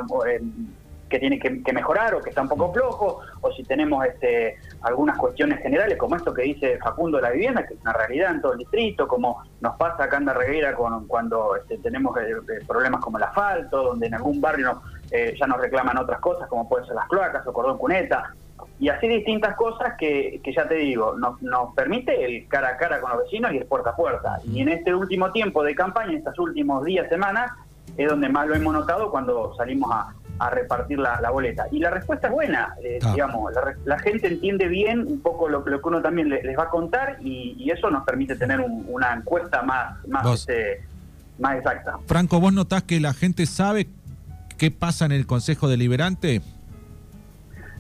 que 1.12 1.20
tiene 1.20 1.38
que, 1.38 1.74
mejorar 1.74 2.15
o 2.15 2.22
que 2.22 2.30
está 2.30 2.41
un 2.41 2.48
poco 2.48 2.74
flojo, 2.74 3.20
o 3.41 3.51
si 3.51 3.63
tenemos 3.63 4.03
este, 4.06 4.58
algunas 4.82 5.18
cuestiones 5.18 5.62
generales, 5.62 5.98
como 5.98 6.15
esto 6.15 6.34
que 6.34 6.44
dice 6.44 6.80
Facundo 6.80 7.18
de 7.18 7.24
la 7.24 7.32
vivienda, 7.32 7.65
que 7.68 7.74
es 7.74 7.82
una 7.82 7.94
realidad 7.94 8.32
en 8.32 8.41
todo 8.41 8.53
el 8.53 8.60
distrito, 8.60 9.08
como 9.08 9.44
nos 9.60 9.75
pasa 9.75 10.06
acá 10.06 10.18
en 10.18 10.27
Reguera 10.27 10.74
con, 10.74 11.06
cuando 11.08 11.58
este, 11.58 11.77
tenemos 11.80 12.18
eh, 12.18 12.32
eh, 12.32 12.65
problemas 12.65 13.01
como 13.01 13.18
el 13.18 13.24
asfalto, 13.25 13.84
donde 13.84 14.08
en 14.08 14.13
algún 14.13 14.39
barrio 14.39 14.82
eh, 15.12 15.36
ya 15.38 15.46
nos 15.46 15.60
reclaman 15.60 15.98
otras 15.98 16.22
cosas, 16.22 16.48
como 16.48 16.70
pueden 16.70 16.88
ser 16.88 16.96
las 16.96 17.08
cloacas 17.10 17.46
o 17.46 17.51
cordón 17.51 17.77
cuneta, 17.77 18.34
y 18.80 18.88
así 18.88 19.08
distintas 19.08 19.56
cosas 19.58 19.96
que, 20.00 20.39
que 20.41 20.53
ya 20.53 20.68
te 20.68 20.75
digo, 20.75 21.15
nos, 21.18 21.41
nos 21.41 21.75
permite 21.75 22.24
el 22.24 22.48
cara 22.48 22.70
a 22.70 22.77
cara 22.77 23.01
con 23.01 23.12
los 23.12 23.24
vecinos 23.24 23.51
y 23.51 23.58
el 23.58 23.65
puerta 23.65 23.91
a 23.91 23.96
puerta. 23.96 24.38
Y 24.46 24.62
en 24.62 24.70
este 24.70 24.96
último 24.96 25.32
tiempo 25.32 25.62
de 25.63 25.75
campaña, 25.75 26.13
en 26.13 26.18
estos 26.20 26.39
últimos 26.39 26.86
días, 26.86 27.08
semanas, 27.10 27.51
es 27.98 28.10
donde 28.10 28.30
más 28.30 28.48
lo 28.48 28.56
hemos 28.56 28.74
notado 28.74 29.12
cuando 29.12 29.53
salimos 29.56 29.91
a, 29.91 30.13
a 30.41 30.50
repartir 30.50 30.98
la, 30.98 31.29
boleta. 31.29 31.67
Y 31.71 31.77
la 31.77 31.91
respuesta 31.91 32.27
es 32.27 32.33
buena, 32.33 32.74
eh, 32.83 33.00
digamos, 33.12 33.53
la, 33.86 34.00
gente 34.00 34.27
entiende 34.27 34.67
bien 34.67 35.05
un 35.05 35.21
poco 35.21 35.48
lo, 35.48 35.63
que 35.63 35.77
uno 35.83 36.01
también 36.01 36.29
les, 36.29 36.57
va 36.57 36.63
a 36.63 36.69
contar 36.69 37.17
y, 37.21 37.69
eso 37.69 37.89
nos 37.91 38.03
permite 38.03 38.36
tener 38.36 38.60
una 38.60 39.13
encuesta 39.13 39.62
más, 39.62 40.05
más, 40.07 40.25
este, 40.25 40.81
más 41.39 41.57
exacta. 41.57 42.00
Franco, 42.07 42.39
¿vos 42.39 42.51
notás 42.51 42.83
que 42.83 43.00
la 43.00 43.13
gente 43.13 43.45
sabe 43.45 43.88
qué 44.57 44.71
pasa 44.71 45.05
en 45.05 45.12
el 45.12 45.27
Consejo 45.27 45.69
Deliberante? 45.69 46.41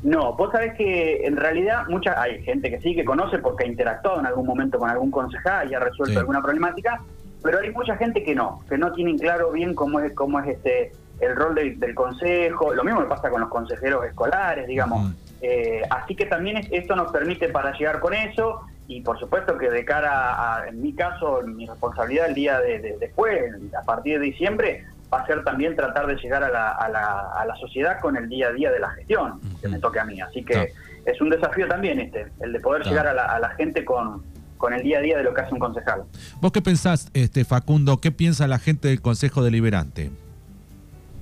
No, 0.03 0.33
vos 0.33 0.51
sabés 0.51 0.75
que 0.75 1.25
en 1.25 1.37
realidad 1.37 1.87
mucha, 1.89 2.21
hay 2.21 2.43
gente 2.43 2.69
que 2.69 2.79
sí, 2.79 2.95
que 2.95 3.03
conoce 3.03 3.39
porque 3.39 3.63
ha 3.63 3.67
interactuado 3.67 4.19
en 4.19 4.27
algún 4.27 4.45
momento 4.45 4.77
con 4.77 4.89
algún 4.89 5.09
concejal 5.09 5.69
y 5.71 5.73
ha 5.73 5.79
resuelto 5.79 6.19
alguna 6.19 6.41
problemática, 6.41 7.01
pero 7.43 7.59
hay 7.59 7.71
mucha 7.71 7.95
gente 7.97 8.23
que 8.23 8.35
no, 8.35 8.63
que 8.69 8.77
no 8.77 8.91
tienen 8.93 9.17
claro 9.17 9.51
bien 9.51 9.73
cómo 9.73 9.99
es, 9.99 10.13
cómo 10.13 10.39
es 10.39 10.47
este 10.49 10.91
el 11.21 11.35
rol 11.35 11.53
del, 11.53 11.93
consejo, 11.93 12.73
lo 12.73 12.83
mismo 12.83 13.01
me 13.01 13.05
pasa 13.05 13.29
con 13.29 13.41
los 13.41 13.49
consejeros 13.49 14.03
escolares, 14.05 14.65
digamos. 14.67 15.13
Eh, 15.41 15.83
así 15.89 16.15
que 16.15 16.25
también 16.25 16.67
esto 16.71 16.95
nos 16.95 17.11
permite 17.11 17.49
para 17.49 17.77
llegar 17.77 17.99
con 17.99 18.15
eso 18.15 18.61
y 18.87 19.01
por 19.01 19.19
supuesto 19.19 19.57
que 19.57 19.69
de 19.69 19.85
cara 19.85 20.61
a, 20.61 20.67
en 20.67 20.81
mi 20.81 20.93
caso, 20.93 21.41
mi 21.45 21.67
responsabilidad 21.67 22.27
el 22.27 22.33
día 22.33 22.59
de, 22.59 22.97
después, 22.99 23.39
a 23.79 23.83
partir 23.85 24.19
de 24.19 24.25
diciembre, 24.25 24.83
va 25.13 25.19
a 25.19 25.25
ser 25.27 25.43
también 25.43 25.75
tratar 25.75 26.07
de 26.07 26.15
llegar 26.15 26.43
a 26.43 26.49
la, 26.49 26.71
a 26.71 26.89
la, 26.89 27.31
a 27.35 27.45
la 27.45 27.55
sociedad 27.55 27.99
con 27.99 28.17
el 28.17 28.27
día 28.27 28.47
a 28.47 28.51
día 28.51 28.71
de 28.71 28.79
la 28.79 28.89
gestión 28.89 29.39
que 29.61 29.67
me 29.67 29.77
toque 29.77 29.99
a 29.99 30.05
mí. 30.05 30.19
Así 30.21 30.43
que 30.43 30.73
es 31.05 31.21
un 31.21 31.29
desafío 31.29 31.67
también 31.67 31.99
este, 31.99 32.27
el 32.39 32.53
de 32.53 32.59
poder 32.59 32.83
llegar 32.83 33.07
a 33.07 33.13
la, 33.13 33.25
a 33.25 33.39
la 33.39 33.49
gente 33.51 33.85
con, 33.85 34.23
con 34.61 34.73
el 34.73 34.83
día 34.83 34.99
a 34.99 35.01
día 35.01 35.17
de 35.17 35.23
lo 35.23 35.33
que 35.33 35.41
hace 35.41 35.53
un 35.53 35.59
concejal. 35.59 36.03
¿Vos 36.39 36.51
qué 36.51 36.61
pensás, 36.61 37.09
este 37.15 37.43
Facundo? 37.43 37.99
¿Qué 37.99 38.11
piensa 38.11 38.47
la 38.47 38.59
gente 38.59 38.89
del 38.89 39.01
Consejo 39.01 39.43
Deliberante? 39.43 40.11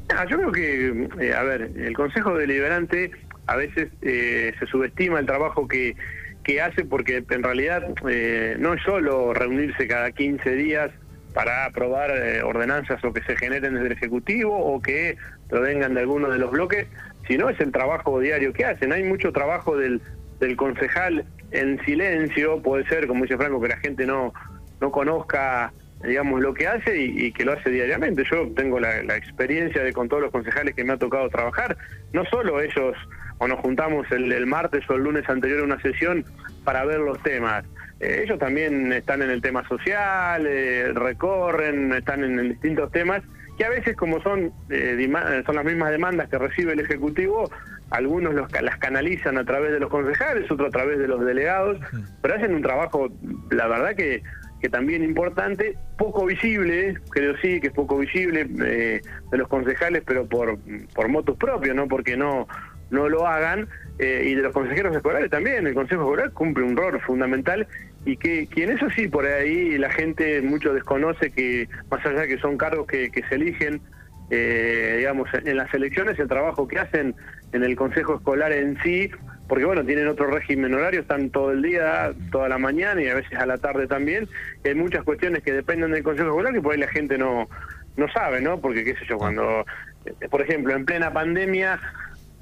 Ah, 0.09 0.25
yo 0.29 0.37
creo 0.37 0.51
que, 0.51 1.09
eh, 1.25 1.33
a 1.33 1.43
ver, 1.43 1.71
el 1.77 1.95
Consejo 1.95 2.35
Deliberante 2.35 3.11
a 3.47 3.55
veces 3.55 3.89
eh, 4.01 4.53
se 4.59 4.65
subestima 4.67 5.19
el 5.19 5.25
trabajo 5.25 5.69
que, 5.69 5.95
que 6.43 6.61
hace 6.61 6.83
porque 6.83 7.23
en 7.29 7.43
realidad 7.43 7.81
eh, 8.09 8.57
no 8.59 8.73
es 8.73 8.83
solo 8.83 9.33
reunirse 9.33 9.87
cada 9.87 10.11
15 10.11 10.55
días 10.55 10.91
para 11.33 11.63
aprobar 11.63 12.11
ordenanzas 12.43 13.01
o 13.05 13.13
que 13.13 13.21
se 13.21 13.37
generen 13.37 13.75
desde 13.75 13.85
el 13.85 13.93
Ejecutivo 13.93 14.57
o 14.57 14.81
que 14.81 15.15
provengan 15.47 15.93
de 15.93 16.01
alguno 16.01 16.29
de 16.29 16.39
los 16.39 16.51
bloques, 16.51 16.87
sino 17.27 17.49
es 17.49 17.59
el 17.61 17.71
trabajo 17.71 18.19
diario 18.19 18.51
que 18.51 18.65
hacen. 18.65 18.91
Hay 18.91 19.03
mucho 19.03 19.31
trabajo 19.31 19.77
del, 19.77 20.01
del 20.39 20.55
concejal 20.55 21.25
en 21.51 21.83
silencio, 21.85 22.61
puede 22.61 22.85
ser, 22.87 23.07
como 23.07 23.23
dice 23.23 23.37
Franco, 23.37 23.61
que 23.61 23.69
la 23.69 23.77
gente 23.77 24.05
no, 24.05 24.33
no 24.79 24.91
conozca 24.91 25.73
digamos, 26.03 26.39
lo 26.41 26.53
que 26.53 26.67
hace 26.67 26.97
y, 26.97 27.31
que 27.31 27.43
lo 27.43 27.53
hace 27.53 27.69
diariamente. 27.69 28.23
Yo 28.29 28.49
tengo 28.55 28.79
la, 28.79 28.99
experiencia 29.15 29.83
de 29.83 29.93
con 29.93 30.07
todos 30.07 30.23
los 30.23 30.31
concejales 30.31 30.75
que 30.75 30.83
me 30.83 30.93
ha 30.93 30.97
tocado 30.97 31.29
trabajar, 31.29 31.77
no 32.13 32.25
solo 32.25 32.61
ellos, 32.61 32.95
o 33.37 33.47
nos 33.47 33.59
juntamos 33.59 34.09
el, 34.11 34.45
martes 34.45 34.89
o 34.89 34.93
el 34.93 35.03
lunes 35.03 35.27
anterior 35.29 35.61
a 35.61 35.63
una 35.63 35.81
sesión 35.81 36.25
para 36.63 36.85
ver 36.85 36.99
los 36.99 37.21
temas, 37.23 37.65
eh, 37.99 38.21
ellos 38.23 38.39
también 38.39 38.93
están 38.93 39.21
en 39.21 39.29
el 39.29 39.41
tema 39.41 39.67
social, 39.67 40.45
eh, 40.47 40.93
recorren, 40.93 41.91
están 41.93 42.23
en, 42.23 42.49
distintos 42.49 42.91
temas, 42.91 43.21
que 43.59 43.65
a 43.65 43.69
veces 43.69 43.97
como 43.97 44.21
son, 44.21 44.53
eh, 44.69 45.43
son 45.45 45.55
las 45.55 45.65
mismas 45.65 45.91
demandas 45.91 46.29
que 46.29 46.37
recibe 46.37 46.71
el 46.71 46.79
Ejecutivo, 46.79 47.51
algunos 47.89 48.33
los, 48.33 48.49
las 48.61 48.77
canalizan 48.77 49.37
a 49.37 49.43
través 49.43 49.73
de 49.73 49.81
los 49.81 49.89
concejales, 49.89 50.49
otros 50.49 50.69
a 50.69 50.71
través 50.71 50.97
de 50.97 51.09
los 51.09 51.25
delegados, 51.25 51.77
pero 52.21 52.35
hacen 52.35 52.55
un 52.55 52.61
trabajo, 52.61 53.09
la 53.51 53.67
verdad 53.67 53.95
que 53.97 54.23
que 54.61 54.69
también 54.69 55.03
importante, 55.03 55.77
poco 55.97 56.25
visible, 56.25 56.97
creo 57.11 57.33
sí 57.37 57.61
que 57.61 57.67
es 57.67 57.73
poco 57.73 57.97
visible 57.97 58.45
eh, 58.65 59.01
de 59.31 59.37
los 59.37 59.47
concejales, 59.47 60.03
pero 60.05 60.27
por, 60.27 60.57
por 60.93 61.07
motos 61.07 61.37
propios, 61.37 61.75
no 61.75 61.87
porque 61.87 62.17
no, 62.17 62.45
no 62.89 63.07
lo 63.07 63.25
hagan, 63.25 63.69
eh, 63.99 64.23
y 64.25 64.35
de 64.35 64.41
los 64.41 64.53
consejeros 64.53 64.95
escolares 64.95 65.29
también, 65.29 65.65
el 65.67 65.73
Consejo 65.73 66.03
Escolar 66.03 66.31
cumple 66.31 66.63
un 66.63 66.75
rol 66.75 66.99
fundamental 67.01 67.67
y 68.05 68.17
que, 68.17 68.47
quien 68.47 68.71
eso 68.71 68.87
sí, 68.95 69.07
por 69.07 69.25
ahí 69.25 69.77
la 69.77 69.89
gente 69.89 70.41
mucho 70.41 70.73
desconoce 70.73 71.31
que, 71.31 71.67
más 71.91 72.05
allá 72.05 72.21
de 72.21 72.27
que 72.27 72.37
son 72.39 72.57
cargos 72.57 72.87
que, 72.87 73.11
que 73.11 73.23
se 73.23 73.35
eligen, 73.35 73.81
eh, 74.29 74.95
digamos, 74.97 75.29
en 75.33 75.57
las 75.57 75.73
elecciones, 75.73 76.17
el 76.19 76.27
trabajo 76.27 76.67
que 76.67 76.79
hacen 76.79 77.15
en 77.51 77.63
el 77.63 77.75
Consejo 77.75 78.15
Escolar 78.15 78.51
en 78.51 78.81
sí, 78.81 79.11
porque 79.47 79.65
bueno, 79.65 79.83
tienen 79.83 80.07
otro 80.07 80.27
régimen 80.27 80.73
horario, 80.75 81.01
están 81.01 81.31
todo 81.31 81.51
el 81.51 81.61
día, 81.61 82.13
toda 82.31 82.47
la 82.47 82.59
mañana 82.59 83.01
y 83.01 83.07
a 83.07 83.15
veces 83.15 83.37
a 83.37 83.45
la 83.45 83.57
tarde 83.57 83.87
también. 83.87 84.29
hay 84.63 84.75
muchas 84.75 85.03
cuestiones 85.03 85.43
que 85.43 85.51
dependen 85.51 85.91
del 85.91 86.03
Consejo 86.03 86.29
Escolar 86.29 86.53
que 86.53 86.61
por 86.61 86.73
ahí 86.73 86.79
la 86.79 86.87
gente 86.87 87.17
no, 87.17 87.49
no 87.97 88.07
sabe, 88.11 88.41
¿no? 88.41 88.61
Porque 88.61 88.83
qué 88.83 88.93
sé 88.93 89.05
yo, 89.09 89.17
cuando, 89.17 89.65
eh, 90.05 90.27
por 90.29 90.41
ejemplo, 90.41 90.75
en 90.75 90.85
plena 90.85 91.11
pandemia, 91.11 91.79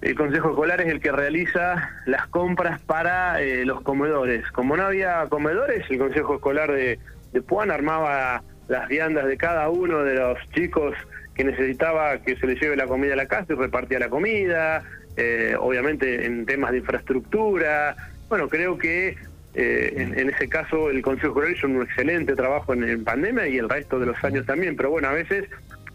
el 0.01 0.15
Consejo 0.15 0.49
Escolar 0.49 0.81
es 0.81 0.87
el 0.87 0.99
que 0.99 1.11
realiza 1.11 1.91
las 2.05 2.27
compras 2.27 2.79
para 2.81 3.41
eh, 3.41 3.65
los 3.65 3.81
comedores. 3.81 4.49
Como 4.51 4.77
no 4.77 4.83
había 4.83 5.25
comedores, 5.29 5.85
el 5.89 5.97
Consejo 5.97 6.35
Escolar 6.35 6.71
de, 6.71 6.99
de 7.33 7.41
Puan 7.41 7.71
armaba 7.71 8.43
las 8.67 8.87
viandas 8.87 9.25
de 9.25 9.37
cada 9.37 9.69
uno 9.69 10.03
de 10.03 10.15
los 10.15 10.37
chicos 10.51 10.95
que 11.33 11.43
necesitaba 11.43 12.17
que 12.19 12.35
se 12.35 12.47
le 12.47 12.55
lleve 12.55 12.75
la 12.75 12.87
comida 12.87 13.13
a 13.13 13.15
la 13.15 13.27
casa 13.27 13.53
y 13.53 13.55
repartía 13.55 13.99
la 13.99 14.09
comida, 14.09 14.83
eh, 15.15 15.55
obviamente 15.59 16.25
en 16.25 16.45
temas 16.45 16.71
de 16.71 16.79
infraestructura. 16.79 17.95
Bueno, 18.27 18.49
creo 18.49 18.77
que 18.77 19.15
eh, 19.53 19.93
en, 19.95 20.29
ese 20.29 20.49
caso 20.49 20.89
el 20.89 21.01
Consejo 21.01 21.27
Escolar 21.27 21.51
hizo 21.51 21.67
un 21.67 21.81
excelente 21.81 22.35
trabajo 22.35 22.73
en, 22.73 23.03
pandemia 23.03 23.47
y 23.47 23.57
el 23.57 23.69
resto 23.69 23.99
de 23.99 24.07
los 24.07 24.23
años 24.23 24.45
también, 24.45 24.75
pero 24.75 24.89
bueno, 24.89 25.07
a 25.07 25.13
veces 25.13 25.49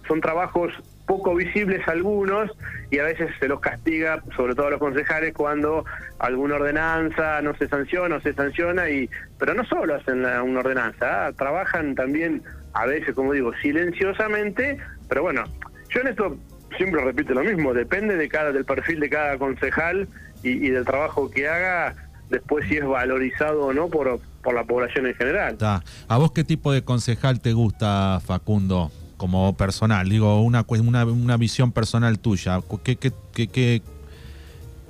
son 0.06 0.21
trabajos 0.21 0.73
poco 1.12 1.35
visibles 1.35 1.87
algunos 1.88 2.50
y 2.90 2.99
a 2.99 3.04
veces 3.04 3.28
se 3.38 3.47
los 3.47 3.61
castiga, 3.61 4.23
sobre 4.35 4.54
todo 4.54 4.69
a 4.69 4.71
los 4.71 4.78
concejales, 4.78 5.35
cuando 5.35 5.85
alguna 6.19 6.54
ordenanza 6.54 7.42
no 7.42 7.54
se 7.57 7.69
sanciona 7.69 8.16
o 8.16 8.21
se 8.23 8.33
sanciona, 8.33 8.88
y 8.88 9.11
pero 9.38 9.52
no 9.52 9.62
solo 9.66 9.95
hacen 9.95 10.21
una 10.25 10.61
ordenanza, 10.61 11.26
¿ah? 11.26 11.33
trabajan 11.35 11.95
también 11.95 12.42
a 12.73 12.87
veces, 12.87 13.14
como 13.14 13.35
digo, 13.35 13.52
silenciosamente, 13.61 14.78
pero 15.11 15.21
bueno, 15.21 15.45
yo 15.90 16.00
en 16.00 16.09
esto 16.09 16.38
siempre 16.78 17.04
repito 17.04 17.35
lo 17.35 17.45
mismo, 17.45 17.75
depende 17.75 18.16
de 18.16 18.31
cada 18.31 18.50
del 18.50 18.64
perfil 18.64 18.99
de 18.99 19.11
cada 19.11 19.37
concejal 19.37 20.09
y, 20.42 20.71
del 20.71 20.87
trabajo 20.87 21.31
que 21.31 21.47
haga, 21.47 21.95
después 22.31 22.66
si 22.71 22.78
es 22.78 22.87
valorizado 22.87 23.66
o 23.66 23.75
no 23.75 23.88
por, 23.88 24.19
por 24.42 24.54
la 24.54 24.64
población 24.64 25.07
en 25.07 25.14
general. 25.14 25.59
¿A 25.61 26.16
vos 26.16 26.33
qué 26.33 26.42
tipo 26.42 26.73
de 26.73 26.83
concejal 26.83 27.42
te 27.42 27.52
gusta, 27.52 28.19
Facundo? 28.25 28.90
Como 29.23 29.57
personal, 29.57 30.09
digo, 30.09 30.43
una, 30.43 30.64
una, 30.69 31.05
una 31.05 31.37
visión 31.37 31.71
personal 31.71 32.19
tuya. 32.19 32.59
¿Qué, 32.83 32.97
qué, 32.97 33.12
qué, 33.33 33.81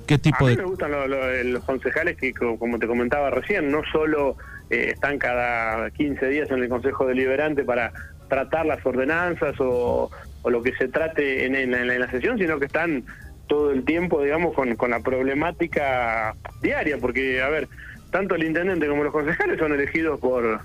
qué, 0.07 0.17
tipo 0.17 0.47
a 0.47 0.49
mí 0.49 0.57
me 0.57 0.63
gustan 0.63 0.89
los, 1.51 1.63
concejales 1.65 2.17
que, 2.17 2.33
como 2.33 2.79
te 2.79 2.87
comentaba 2.87 3.29
recién, 3.29 3.69
no 3.69 3.83
solo 3.91 4.35
eh, 4.71 4.89
están 4.91 5.19
cada 5.19 5.91
15 5.91 6.27
días 6.29 6.49
en 6.49 6.63
el 6.63 6.67
Consejo 6.67 7.05
Deliberante 7.05 7.63
para 7.63 7.93
tratar 8.27 8.65
las 8.65 8.83
ordenanzas 8.83 9.53
o, 9.59 10.09
o 10.41 10.49
lo 10.49 10.63
que 10.63 10.73
se 10.77 10.87
trate 10.87 11.45
en, 11.45 11.53
en, 11.55 11.99
la 11.99 12.09
sesión, 12.09 12.39
sino 12.39 12.57
que 12.57 12.65
están 12.65 13.03
todo 13.45 13.69
el 13.69 13.85
tiempo, 13.85 14.23
digamos, 14.23 14.55
con, 14.55 14.75
con 14.77 14.89
la 14.89 15.01
problemática 15.01 16.33
diaria, 16.59 16.97
porque, 16.97 17.39
a 17.39 17.49
ver, 17.49 17.67
tanto 18.09 18.33
el 18.33 18.45
intendente 18.45 18.87
como 18.87 19.03
los 19.03 19.13
concejales 19.13 19.59
son 19.59 19.73
elegidos 19.73 20.19
por, 20.19 20.61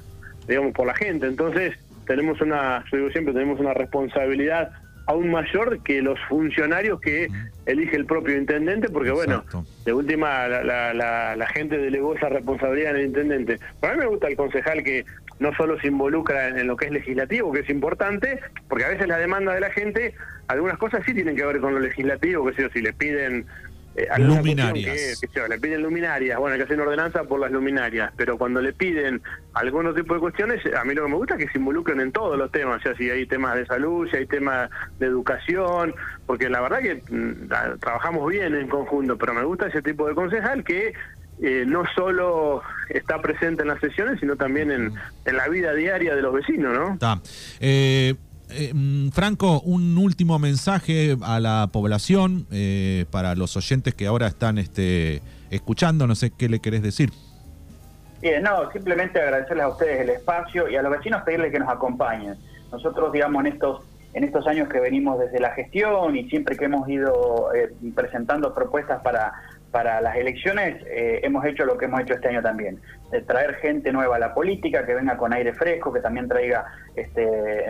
digamos, 0.48 0.72
por 0.72 0.86
la 0.86 0.94
gente, 0.94 1.26
entonces 1.26 1.76
tenemos 2.08 2.40
una, 2.40 2.84
yo 2.90 2.96
digo 2.96 3.10
siempre, 3.10 3.32
tenemos 3.32 3.60
una 3.60 3.74
responsabilidad 3.74 4.72
aún 5.06 5.30
mayor 5.30 5.82
que 5.82 6.02
los 6.02 6.18
funcionarios 6.28 7.00
que 7.00 7.28
elige 7.64 7.96
el 7.96 8.04
propio 8.04 8.36
intendente, 8.36 8.90
porque 8.90 9.10
bueno, 9.10 9.42
de 9.84 9.92
última 9.94 10.46
la, 10.48 10.92
la, 10.92 11.34
la, 11.34 11.46
gente 11.46 11.78
delegó 11.78 12.14
esa 12.14 12.28
responsabilidad 12.28 12.90
en 12.90 12.96
el 12.96 13.06
intendente. 13.06 13.58
Para 13.80 13.94
mí 13.94 14.00
me 14.00 14.06
gusta 14.06 14.28
el 14.28 14.36
concejal 14.36 14.82
que 14.82 15.06
no 15.38 15.54
solo 15.54 15.80
se 15.80 15.86
involucra 15.86 16.48
en, 16.48 16.66
lo 16.66 16.76
que 16.76 16.86
es 16.86 16.92
legislativo, 16.92 17.52
que 17.52 17.60
es 17.60 17.70
importante, 17.70 18.40
porque 18.68 18.84
a 18.84 18.88
veces 18.88 19.08
la 19.08 19.16
demanda 19.16 19.54
de 19.54 19.60
la 19.60 19.70
gente, 19.70 20.14
algunas 20.46 20.76
cosas 20.76 21.02
sí 21.06 21.14
tienen 21.14 21.36
que 21.36 21.46
ver 21.46 21.60
con 21.60 21.74
lo 21.74 21.80
legislativo, 21.80 22.44
que 22.44 22.54
sé 22.54 22.68
si 22.70 22.82
le 22.82 22.92
piden 22.92 23.46
eh, 24.04 24.18
luminarias. 24.18 25.20
Que, 25.20 25.48
le 25.48 25.58
piden 25.58 25.82
luminarias, 25.82 26.38
bueno, 26.38 26.54
hay 26.54 26.58
que 26.58 26.64
hacer 26.64 26.76
una 26.76 26.84
ordenanza 26.84 27.24
por 27.24 27.40
las 27.40 27.50
luminarias, 27.50 28.12
pero 28.16 28.38
cuando 28.38 28.60
le 28.60 28.72
piden 28.72 29.22
algunos 29.54 29.94
tipos 29.94 30.16
de 30.16 30.20
cuestiones, 30.20 30.62
a 30.74 30.84
mí 30.84 30.94
lo 30.94 31.04
que 31.04 31.10
me 31.10 31.16
gusta 31.16 31.34
es 31.34 31.46
que 31.46 31.52
se 31.52 31.58
involucren 31.58 32.00
en 32.00 32.12
todos 32.12 32.38
los 32.38 32.50
temas, 32.52 32.80
o 32.80 32.82
sea, 32.82 32.96
si 32.96 33.10
hay 33.10 33.26
temas 33.26 33.56
de 33.56 33.66
salud, 33.66 34.08
si 34.10 34.16
hay 34.16 34.26
temas 34.26 34.70
de 34.98 35.06
educación, 35.06 35.94
porque 36.26 36.48
la 36.48 36.60
verdad 36.60 36.78
que 36.80 37.02
mm, 37.10 37.48
trabajamos 37.80 38.30
bien 38.30 38.54
en 38.54 38.68
conjunto, 38.68 39.16
pero 39.16 39.34
me 39.34 39.44
gusta 39.44 39.66
ese 39.66 39.82
tipo 39.82 40.06
de 40.08 40.14
concejal 40.14 40.64
que 40.64 40.92
eh, 41.40 41.64
no 41.66 41.84
solo 41.94 42.62
está 42.88 43.22
presente 43.22 43.62
en 43.62 43.68
las 43.68 43.80
sesiones, 43.80 44.18
sino 44.18 44.36
también 44.36 44.72
en, 44.72 44.94
la 45.24 45.48
vida 45.48 45.72
diaria 45.72 46.16
de 46.16 46.22
los 46.22 46.34
vecinos, 46.34 46.74
¿no? 46.74 46.94
Está. 46.94 47.20
Eh, 47.60 48.14
eh, 48.50 48.72
mm, 48.74 49.10
Franco, 49.10 49.60
un 49.60 49.96
último 49.98 50.38
mensaje 50.38 51.16
a 51.22 51.40
la 51.40 51.68
población, 51.72 52.46
para 53.10 53.34
los 53.34 53.56
oyentes 53.56 53.94
que 53.94 54.06
ahora 54.06 54.26
están 54.26 54.58
este, 54.58 55.22
escuchando, 55.50 56.06
no 56.06 56.14
sé 56.14 56.30
qué 56.30 56.48
le 56.48 56.60
querés 56.60 56.82
decir. 56.82 57.10
Bien, 58.20 58.42
no, 58.42 58.70
simplemente 58.72 59.20
agradecerles 59.20 59.64
a 59.64 59.68
ustedes 59.68 60.00
el 60.00 60.10
espacio 60.10 60.68
y 60.68 60.76
a 60.76 60.82
los 60.82 60.90
vecinos 60.90 61.22
pedirles 61.22 61.52
que 61.52 61.58
nos 61.60 61.68
acompañen. 61.68 62.36
Nosotros, 62.72 63.12
digamos, 63.12 63.44
en 63.44 63.52
estos 63.52 63.82
en 64.14 64.24
estos 64.24 64.46
años 64.46 64.68
que 64.68 64.80
venimos 64.80 65.18
desde 65.18 65.38
la 65.38 65.50
gestión 65.50 66.16
y 66.16 66.28
siempre 66.28 66.56
que 66.56 66.64
hemos 66.64 66.88
ido 66.88 67.50
presentando 67.94 68.54
propuestas 68.54 69.02
para 69.02 69.32
para 69.70 70.00
las 70.00 70.16
elecciones 70.16 70.82
eh, 70.86 71.20
hemos 71.22 71.44
hecho 71.44 71.64
lo 71.64 71.76
que 71.76 71.84
hemos 71.84 72.00
hecho 72.00 72.14
este 72.14 72.28
año 72.28 72.42
también, 72.42 72.80
de 73.10 73.20
traer 73.22 73.56
gente 73.56 73.92
nueva 73.92 74.16
a 74.16 74.18
la 74.18 74.34
política, 74.34 74.84
que 74.86 74.94
venga 74.94 75.16
con 75.16 75.32
aire 75.32 75.52
fresco, 75.52 75.92
que 75.92 76.00
también 76.00 76.28
traiga 76.28 76.66
este, 76.96 77.66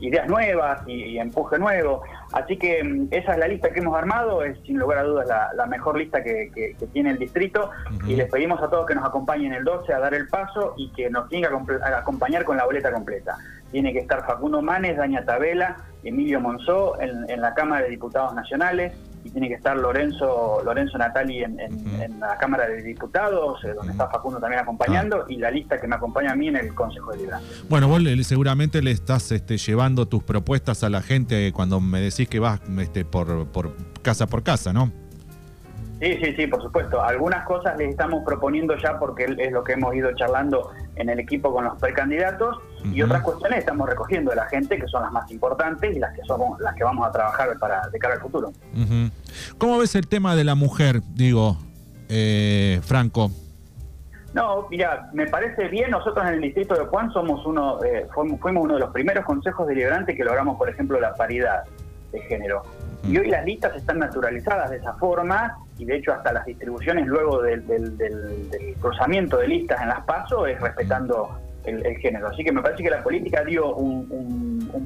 ideas 0.00 0.28
nuevas 0.28 0.82
y, 0.86 1.18
empuje 1.18 1.58
nuevo. 1.58 2.02
Así 2.32 2.56
que 2.56 2.82
mm, 2.82 3.08
esa 3.10 3.32
es 3.32 3.38
la 3.38 3.48
lista 3.48 3.70
que 3.70 3.80
hemos 3.80 3.96
armado, 3.96 4.42
es 4.42 4.58
sin 4.64 4.78
lugar 4.78 4.98
a 4.98 5.02
dudas 5.04 5.28
la, 5.54 5.66
mejor 5.66 5.98
lista 5.98 6.22
que, 6.22 6.76
tiene 6.92 7.10
el 7.10 7.18
distrito 7.18 7.70
y 8.06 8.16
les 8.16 8.30
pedimos 8.30 8.62
a 8.62 8.68
todos 8.68 8.86
que 8.86 8.94
nos 8.94 9.06
acompañen 9.06 9.52
el 9.54 9.64
12 9.64 9.92
a 9.92 9.98
dar 9.98 10.14
el 10.14 10.28
paso 10.28 10.74
y 10.76 10.90
que 10.92 11.10
nos 11.10 11.28
tenga 11.28 11.48
a 11.48 11.98
acompañar 11.98 12.44
con 12.44 12.56
la 12.56 12.64
boleta 12.64 12.92
completa. 12.92 13.36
Tiene 13.70 13.92
que 13.92 14.00
estar 14.00 14.24
Facundo 14.24 14.62
Manes, 14.62 14.96
Daña 14.96 15.24
Tabela, 15.24 15.76
Emilio 16.04 16.40
Monzó 16.40 17.00
en, 17.00 17.28
en 17.28 17.40
la 17.40 17.54
Cámara 17.54 17.84
de 17.84 17.90
Diputados 17.90 18.34
Nacionales, 18.34 18.92
y 19.24 19.30
tiene 19.30 19.48
que 19.48 19.54
estar 19.54 19.76
Lorenzo 19.76 20.62
Lorenzo 20.64 20.98
Natali 20.98 21.42
en, 21.42 21.56
la 22.20 22.36
Cámara 22.38 22.68
de 22.68 22.82
Diputados, 22.82 23.64
eh, 23.64 23.72
donde 23.74 23.92
está 23.92 24.08
Facundo 24.08 24.38
también 24.38 24.60
acompañando, 24.60 25.22
ah. 25.22 25.26
y 25.28 25.36
la 25.36 25.50
lista 25.50 25.80
que 25.80 25.88
me 25.88 25.96
acompaña 25.96 26.32
a 26.32 26.36
mí 26.36 26.48
en 26.48 26.56
el 26.56 26.74
Consejo 26.74 27.12
de 27.12 27.18
Liderazgo. 27.18 27.46
Bueno, 27.68 27.88
vos 27.88 28.02
seguramente 28.22 28.82
le 28.82 28.90
estás 28.90 29.32
este, 29.32 29.56
llevando 29.56 30.06
tus 30.06 30.22
propuestas 30.22 30.84
a 30.84 30.90
la 30.90 31.02
gente 31.02 31.52
cuando 31.52 31.80
me 31.80 32.00
decís 32.00 32.28
que 32.28 32.38
vas 32.38 32.60
este, 32.78 33.04
por, 33.04 33.46
por 33.48 33.74
casa 34.02 34.26
por 34.26 34.42
casa, 34.42 34.72
¿no? 34.72 34.92
Sí, 36.04 36.18
sí, 36.22 36.34
sí, 36.36 36.46
por 36.46 36.60
supuesto. 36.60 37.02
Algunas 37.02 37.46
cosas 37.46 37.78
les 37.78 37.88
estamos 37.88 38.24
proponiendo 38.26 38.76
ya 38.76 38.98
porque 38.98 39.24
es 39.38 39.50
lo 39.50 39.64
que 39.64 39.72
hemos 39.72 39.94
ido 39.94 40.14
charlando 40.14 40.70
en 40.96 41.08
el 41.08 41.18
equipo 41.18 41.50
con 41.50 41.64
los 41.64 41.78
precandidatos 41.80 42.58
y 42.92 43.00
otras 43.00 43.22
cuestiones 43.22 43.60
estamos 43.60 43.88
recogiendo 43.88 44.28
de 44.28 44.36
la 44.36 44.44
gente 44.44 44.76
que 44.76 44.86
son 44.86 45.00
las 45.00 45.12
más 45.12 45.30
importantes 45.30 45.96
y 45.96 45.98
las 45.98 46.14
que 46.14 46.20
somos 46.26 46.60
las 46.60 46.74
que 46.74 46.84
vamos 46.84 47.08
a 47.08 47.10
trabajar 47.10 47.58
para 47.58 47.88
de 47.88 47.98
cara 47.98 48.16
al 48.16 48.20
futuro. 48.20 48.52
¿Cómo 49.56 49.78
ves 49.78 49.94
el 49.94 50.06
tema 50.06 50.36
de 50.36 50.44
la 50.44 50.54
mujer, 50.54 51.00
digo, 51.14 51.56
eh, 52.10 52.80
Franco? 52.82 53.30
No, 54.34 54.66
mira, 54.68 55.08
me 55.14 55.26
parece 55.26 55.68
bien. 55.68 55.90
Nosotros 55.90 56.22
en 56.26 56.34
el 56.34 56.40
distrito 56.42 56.74
de 56.74 56.84
Juan 56.84 57.10
somos 57.14 57.46
uno, 57.46 57.82
eh, 57.82 58.06
fuimos, 58.12 58.62
uno 58.62 58.74
de 58.74 58.80
los 58.80 58.90
primeros 58.90 59.24
consejos 59.24 59.66
deliberantes 59.66 60.14
que 60.14 60.22
logramos, 60.22 60.58
por 60.58 60.68
ejemplo, 60.68 61.00
la 61.00 61.14
paridad 61.14 61.64
de 62.12 62.20
género. 62.20 62.62
Y 63.06 63.18
hoy 63.18 63.28
las 63.28 63.44
listas 63.44 63.76
están 63.76 63.98
naturalizadas 63.98 64.70
de 64.70 64.78
esa 64.78 64.94
forma 64.94 65.58
y 65.78 65.84
de 65.84 65.96
hecho 65.96 66.12
hasta 66.12 66.32
las 66.32 66.46
distribuciones 66.46 67.06
luego 67.06 67.42
del, 67.42 67.62
cruzamiento 68.80 69.38
de 69.38 69.48
listas 69.48 69.82
en 69.82 69.88
las 69.88 70.04
PASO 70.04 70.46
es 70.46 70.60
respetando 70.60 71.38
el, 71.64 71.96
género. 71.98 72.28
Así 72.28 72.44
que 72.44 72.52
me 72.52 72.62
parece 72.62 72.82
que 72.82 72.90
la 72.90 73.02
política 73.02 73.44
dio 73.44 73.74
un, 73.74 74.34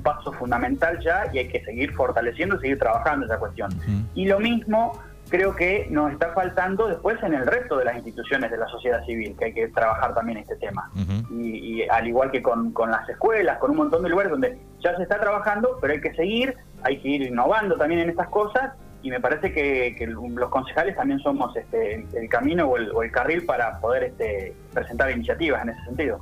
paso 0.02 0.32
fundamental 0.32 0.98
ya 1.00 1.24
y 1.32 1.38
hay 1.38 1.48
que 1.48 1.62
seguir 1.64 1.92
fortaleciendo 1.92 2.56
y 2.56 2.60
seguir 2.60 2.78
trabajando 2.78 3.26
esa 3.26 3.38
cuestión. 3.38 3.68
Y 4.14 4.26
lo 4.26 4.38
mismo 4.38 4.92
creo 5.28 5.54
que 5.54 5.86
nos 5.90 6.12
está 6.12 6.32
faltando 6.32 6.86
después 6.86 7.22
en 7.22 7.34
el 7.34 7.46
resto 7.46 7.76
de 7.76 7.84
las 7.84 7.96
instituciones 7.96 8.50
de 8.50 8.56
la 8.56 8.66
sociedad 8.68 9.04
civil, 9.04 9.36
que 9.38 9.46
hay 9.46 9.52
que 9.52 9.68
trabajar 9.68 10.14
también 10.14 10.38
este 10.38 10.56
tema. 10.56 10.90
y, 11.30 11.82
al 11.88 12.06
igual 12.06 12.30
que 12.30 12.42
con, 12.42 12.72
con, 12.72 12.90
las 12.90 13.08
escuelas, 13.08 13.58
con 13.58 13.70
un 13.72 13.76
montón 13.76 14.02
de 14.02 14.08
lugares 14.08 14.30
donde 14.30 14.58
ya 14.80 14.96
se 14.96 15.02
está 15.02 15.20
trabajando, 15.20 15.78
pero 15.80 15.92
hay 15.92 16.00
que 16.00 16.14
seguir, 16.14 16.56
hay 16.82 16.98
que 16.98 17.08
ir 17.08 17.22
innovando 17.22 17.76
también 17.76 18.00
en 18.00 18.10
estas 18.10 18.28
cosas 18.28 18.72
y 19.02 19.10
me 19.10 19.20
parece 19.20 19.52
que, 19.52 20.06
los 20.06 20.50
concejales 20.50 20.96
también 20.96 21.20
somos 21.20 21.54
este, 21.56 22.04
el, 22.14 22.28
camino 22.28 22.66
o 22.66 23.02
el, 23.02 23.10
carril 23.12 23.44
para 23.44 23.78
poder 23.80 24.04
este, 24.04 24.54
presentar 24.72 25.10
iniciativas 25.10 25.62
en 25.62 25.70
ese 25.70 25.84
sentido. 25.84 26.20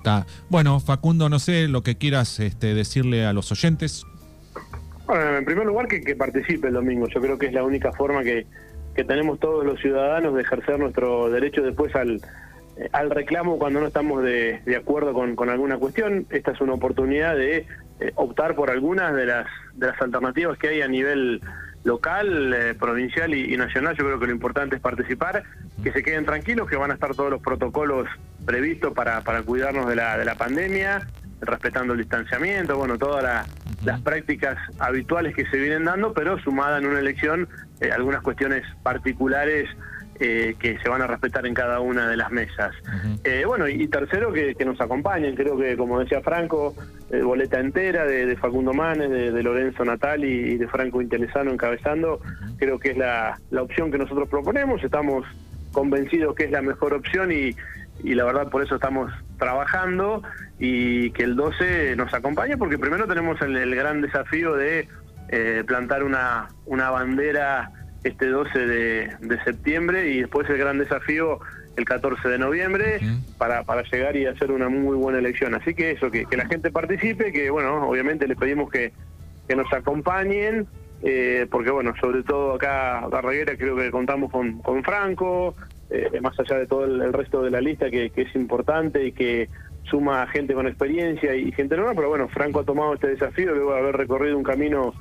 Bueno, 0.50 0.78
Facundo, 0.80 1.28
no 1.28 1.38
sé 1.38 1.68
lo 1.68 1.82
que 1.82 1.96
quieras 1.96 2.38
este, 2.38 2.74
decirle 2.74 3.24
a 3.24 3.32
los 3.32 3.50
oyentes. 3.50 4.04
Bueno, 5.06 5.38
en 5.38 5.44
primer 5.44 5.66
lugar 5.66 5.88
que, 5.88 6.16
participe 6.16 6.68
el 6.68 6.74
domingo. 6.74 7.06
Yo 7.08 7.20
creo 7.20 7.38
que 7.38 7.46
es 7.46 7.52
la 7.52 7.64
única 7.64 7.92
forma 7.92 8.22
que, 8.22 8.46
tenemos 9.06 9.38
todos 9.38 9.64
los 9.64 9.78
ciudadanos 9.80 10.34
de 10.34 10.40
ejercer 10.40 10.78
nuestro 10.78 11.28
derecho 11.28 11.60
después 11.60 11.94
al, 11.94 12.18
al 12.92 13.10
reclamo 13.10 13.58
cuando 13.58 13.80
no 13.80 13.86
estamos 13.86 14.22
de, 14.22 14.62
acuerdo 14.78 15.12
con, 15.12 15.50
alguna 15.50 15.76
cuestión. 15.78 16.26
Esta 16.30 16.52
es 16.52 16.60
una 16.60 16.74
oportunidad 16.74 17.36
de 17.36 17.66
eh, 18.00 18.12
optar 18.14 18.54
por 18.54 18.70
algunas 18.70 19.14
de 19.14 19.26
las, 19.26 19.46
de 19.76 19.86
las 19.86 20.00
alternativas 20.00 20.58
que 20.58 20.68
hay 20.68 20.82
a 20.82 20.88
nivel 20.88 21.40
local, 21.84 22.52
eh, 22.52 22.74
provincial 22.74 23.32
y, 23.32 23.56
nacional, 23.56 23.96
yo 23.96 24.04
creo 24.04 24.18
que 24.18 24.26
lo 24.26 24.32
importante 24.32 24.76
es 24.76 24.82
participar, 24.82 25.44
que 25.82 25.92
se 25.92 26.02
queden 26.02 26.24
tranquilos, 26.24 26.68
que 26.68 26.76
van 26.76 26.90
a 26.90 26.94
estar 26.94 27.14
todos 27.14 27.30
los 27.30 27.40
protocolos 27.40 28.08
previstos 28.44 28.92
para, 28.92 29.20
para 29.20 29.42
cuidarnos 29.42 29.86
de 29.86 29.96
la, 29.96 30.18
de 30.18 30.24
la 30.24 30.34
pandemia, 30.34 31.06
respetando 31.40 31.92
el 31.92 32.00
distanciamiento, 32.00 32.76
bueno, 32.76 32.98
todas 32.98 33.46
las 33.84 34.00
prácticas 34.00 34.56
habituales 34.78 35.34
que 35.34 35.46
se 35.46 35.56
vienen 35.58 35.84
dando, 35.84 36.12
pero 36.12 36.38
sumada 36.38 36.78
en 36.78 36.86
una 36.86 37.00
elección 37.00 37.48
eh, 37.80 37.90
algunas 37.92 38.22
cuestiones 38.22 38.64
particulares 38.82 39.68
eh, 40.18 40.54
que 40.58 40.78
se 40.78 40.88
van 40.88 41.02
a 41.02 41.06
respetar 41.06 41.46
en 41.46 41.52
cada 41.52 41.80
una 41.80 42.08
de 42.08 42.16
las 42.16 42.30
mesas. 42.30 42.74
Eh, 43.22 43.44
bueno, 43.46 43.68
y, 43.68 43.86
tercero, 43.88 44.32
que, 44.32 44.56
nos 44.64 44.80
acompañen, 44.80 45.34
creo 45.34 45.58
que, 45.58 45.76
como 45.76 46.00
decía 46.00 46.22
Franco, 46.22 46.74
eh, 47.10 47.20
boleta 47.20 47.60
entera 47.60 48.06
de, 48.06 48.34
Facundo 48.36 48.72
Manes, 48.72 49.10
de, 49.10 49.42
Lorenzo 49.42 49.84
Natal 49.84 50.24
y, 50.24 50.56
de 50.56 50.66
Franco 50.68 51.02
Intelesano 51.02 51.50
encabezando, 51.50 52.22
creo 52.56 52.78
que 52.78 52.92
es 52.92 52.96
la, 52.96 53.38
opción 53.60 53.92
que 53.92 53.98
nosotros 53.98 54.26
proponemos, 54.30 54.82
estamos 54.82 55.26
convencidos 55.72 56.34
que 56.34 56.44
es 56.44 56.50
la 56.50 56.62
mejor 56.62 56.94
opción 56.94 57.30
y, 57.30 57.54
la 58.02 58.24
verdad 58.24 58.48
por 58.48 58.62
eso 58.62 58.76
estamos 58.76 59.12
trabajando 59.38 60.22
y 60.58 61.10
que 61.10 61.24
el 61.24 61.36
12 61.36 61.96
nos 61.96 62.12
acompañe, 62.14 62.56
porque 62.56 62.78
primero 62.78 63.06
tenemos 63.06 63.40
el 63.40 63.74
gran 63.74 64.00
desafío 64.00 64.54
de 64.54 64.88
eh, 65.28 65.64
plantar 65.66 66.04
una, 66.04 66.48
una 66.66 66.90
bandera 66.90 67.72
este 68.04 68.28
12 68.28 68.58
de, 68.66 69.16
de 69.20 69.44
septiembre 69.44 70.08
y 70.10 70.20
después 70.20 70.48
el 70.48 70.58
gran 70.58 70.78
desafío 70.78 71.40
el 71.76 71.84
14 71.84 72.28
de 72.28 72.38
noviembre 72.38 73.00
para, 73.36 73.64
para 73.64 73.82
llegar 73.82 74.16
y 74.16 74.26
hacer 74.26 74.50
una 74.50 74.68
muy 74.68 74.96
buena 74.96 75.18
elección. 75.18 75.54
Así 75.54 75.74
que 75.74 75.90
eso, 75.90 76.10
que, 76.10 76.24
que 76.24 76.36
la 76.36 76.46
gente 76.46 76.70
participe, 76.70 77.32
que 77.32 77.50
bueno, 77.50 77.88
obviamente 77.88 78.26
le 78.26 78.36
pedimos 78.36 78.70
que, 78.70 78.92
que 79.48 79.56
nos 79.56 79.70
acompañen, 79.72 80.66
eh, 81.02 81.46
porque 81.50 81.70
bueno, 81.70 81.92
sobre 82.00 82.22
todo 82.22 82.54
acá 82.54 83.06
Barraguera 83.08 83.56
creo 83.56 83.76
que 83.76 83.90
contamos 83.90 84.30
con, 84.30 84.58
con 84.62 84.82
Franco, 84.84 85.54
eh, 85.90 86.20
más 86.20 86.38
allá 86.38 86.56
de 86.58 86.66
todo 86.66 86.84
el, 86.84 87.12
resto 87.12 87.42
de 87.42 87.50
la 87.50 87.60
lista 87.60 87.90
que, 87.90 88.10
que, 88.10 88.22
es 88.22 88.34
importante 88.34 89.06
y 89.06 89.12
que 89.12 89.48
suma 89.84 90.26
gente 90.26 90.54
con 90.54 90.66
experiencia 90.66 91.34
y 91.34 91.52
gente 91.52 91.76
nueva, 91.76 91.94
pero 91.94 92.08
bueno, 92.08 92.28
Franco 92.28 92.60
ha 92.60 92.64
tomado 92.64 92.94
este 92.94 93.08
desafío 93.08 93.54
luego 93.54 93.72
de 93.72 93.78
haber 93.78 93.96
recorrido 93.96 94.36
un 94.36 94.42
camino 94.42 94.94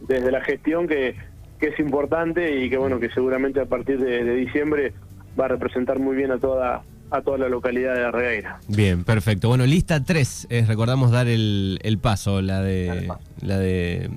desde 0.00 0.30
la 0.30 0.40
gestión 0.40 0.88
que, 0.88 1.16
que 1.60 1.68
es 1.68 1.78
importante 1.78 2.56
y 2.56 2.70
que 2.70 2.78
bueno, 2.78 2.98
que 2.98 3.10
seguramente 3.10 3.60
a 3.60 3.66
partir 3.66 3.98
de, 3.98 4.24
de 4.24 4.34
diciembre 4.34 4.92
va 5.38 5.46
a 5.46 5.48
representar 5.48 5.98
muy 5.98 6.16
bien 6.16 6.32
a 6.32 6.38
toda 6.38 6.82
a 7.12 7.20
toda 7.20 7.36
la 7.36 7.48
localidad 7.48 7.94
de 7.94 8.04
Arregueira. 8.04 8.58
Bien, 8.68 9.04
perfecto. 9.04 9.48
Bueno, 9.48 9.66
lista 9.66 10.02
3, 10.02 10.46
es, 10.48 10.66
recordamos 10.66 11.10
dar 11.10 11.28
el, 11.28 11.78
el 11.82 11.98
paso, 11.98 12.40
la 12.40 12.62
de 12.62 13.06
la 13.42 13.58
de 13.58 14.08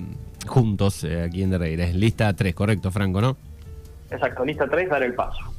Juntos 0.46 1.04
eh, 1.04 1.22
aquí 1.22 1.42
en 1.42 1.52
Arregueira. 1.52 1.84
Es 1.84 1.94
lista 1.94 2.32
3, 2.32 2.54
correcto, 2.54 2.90
Franco, 2.90 3.20
¿no? 3.20 3.36
Exacto, 4.10 4.44
lista 4.44 4.66
3, 4.66 4.88
dar 4.88 5.02
el 5.02 5.14
paso. 5.14 5.55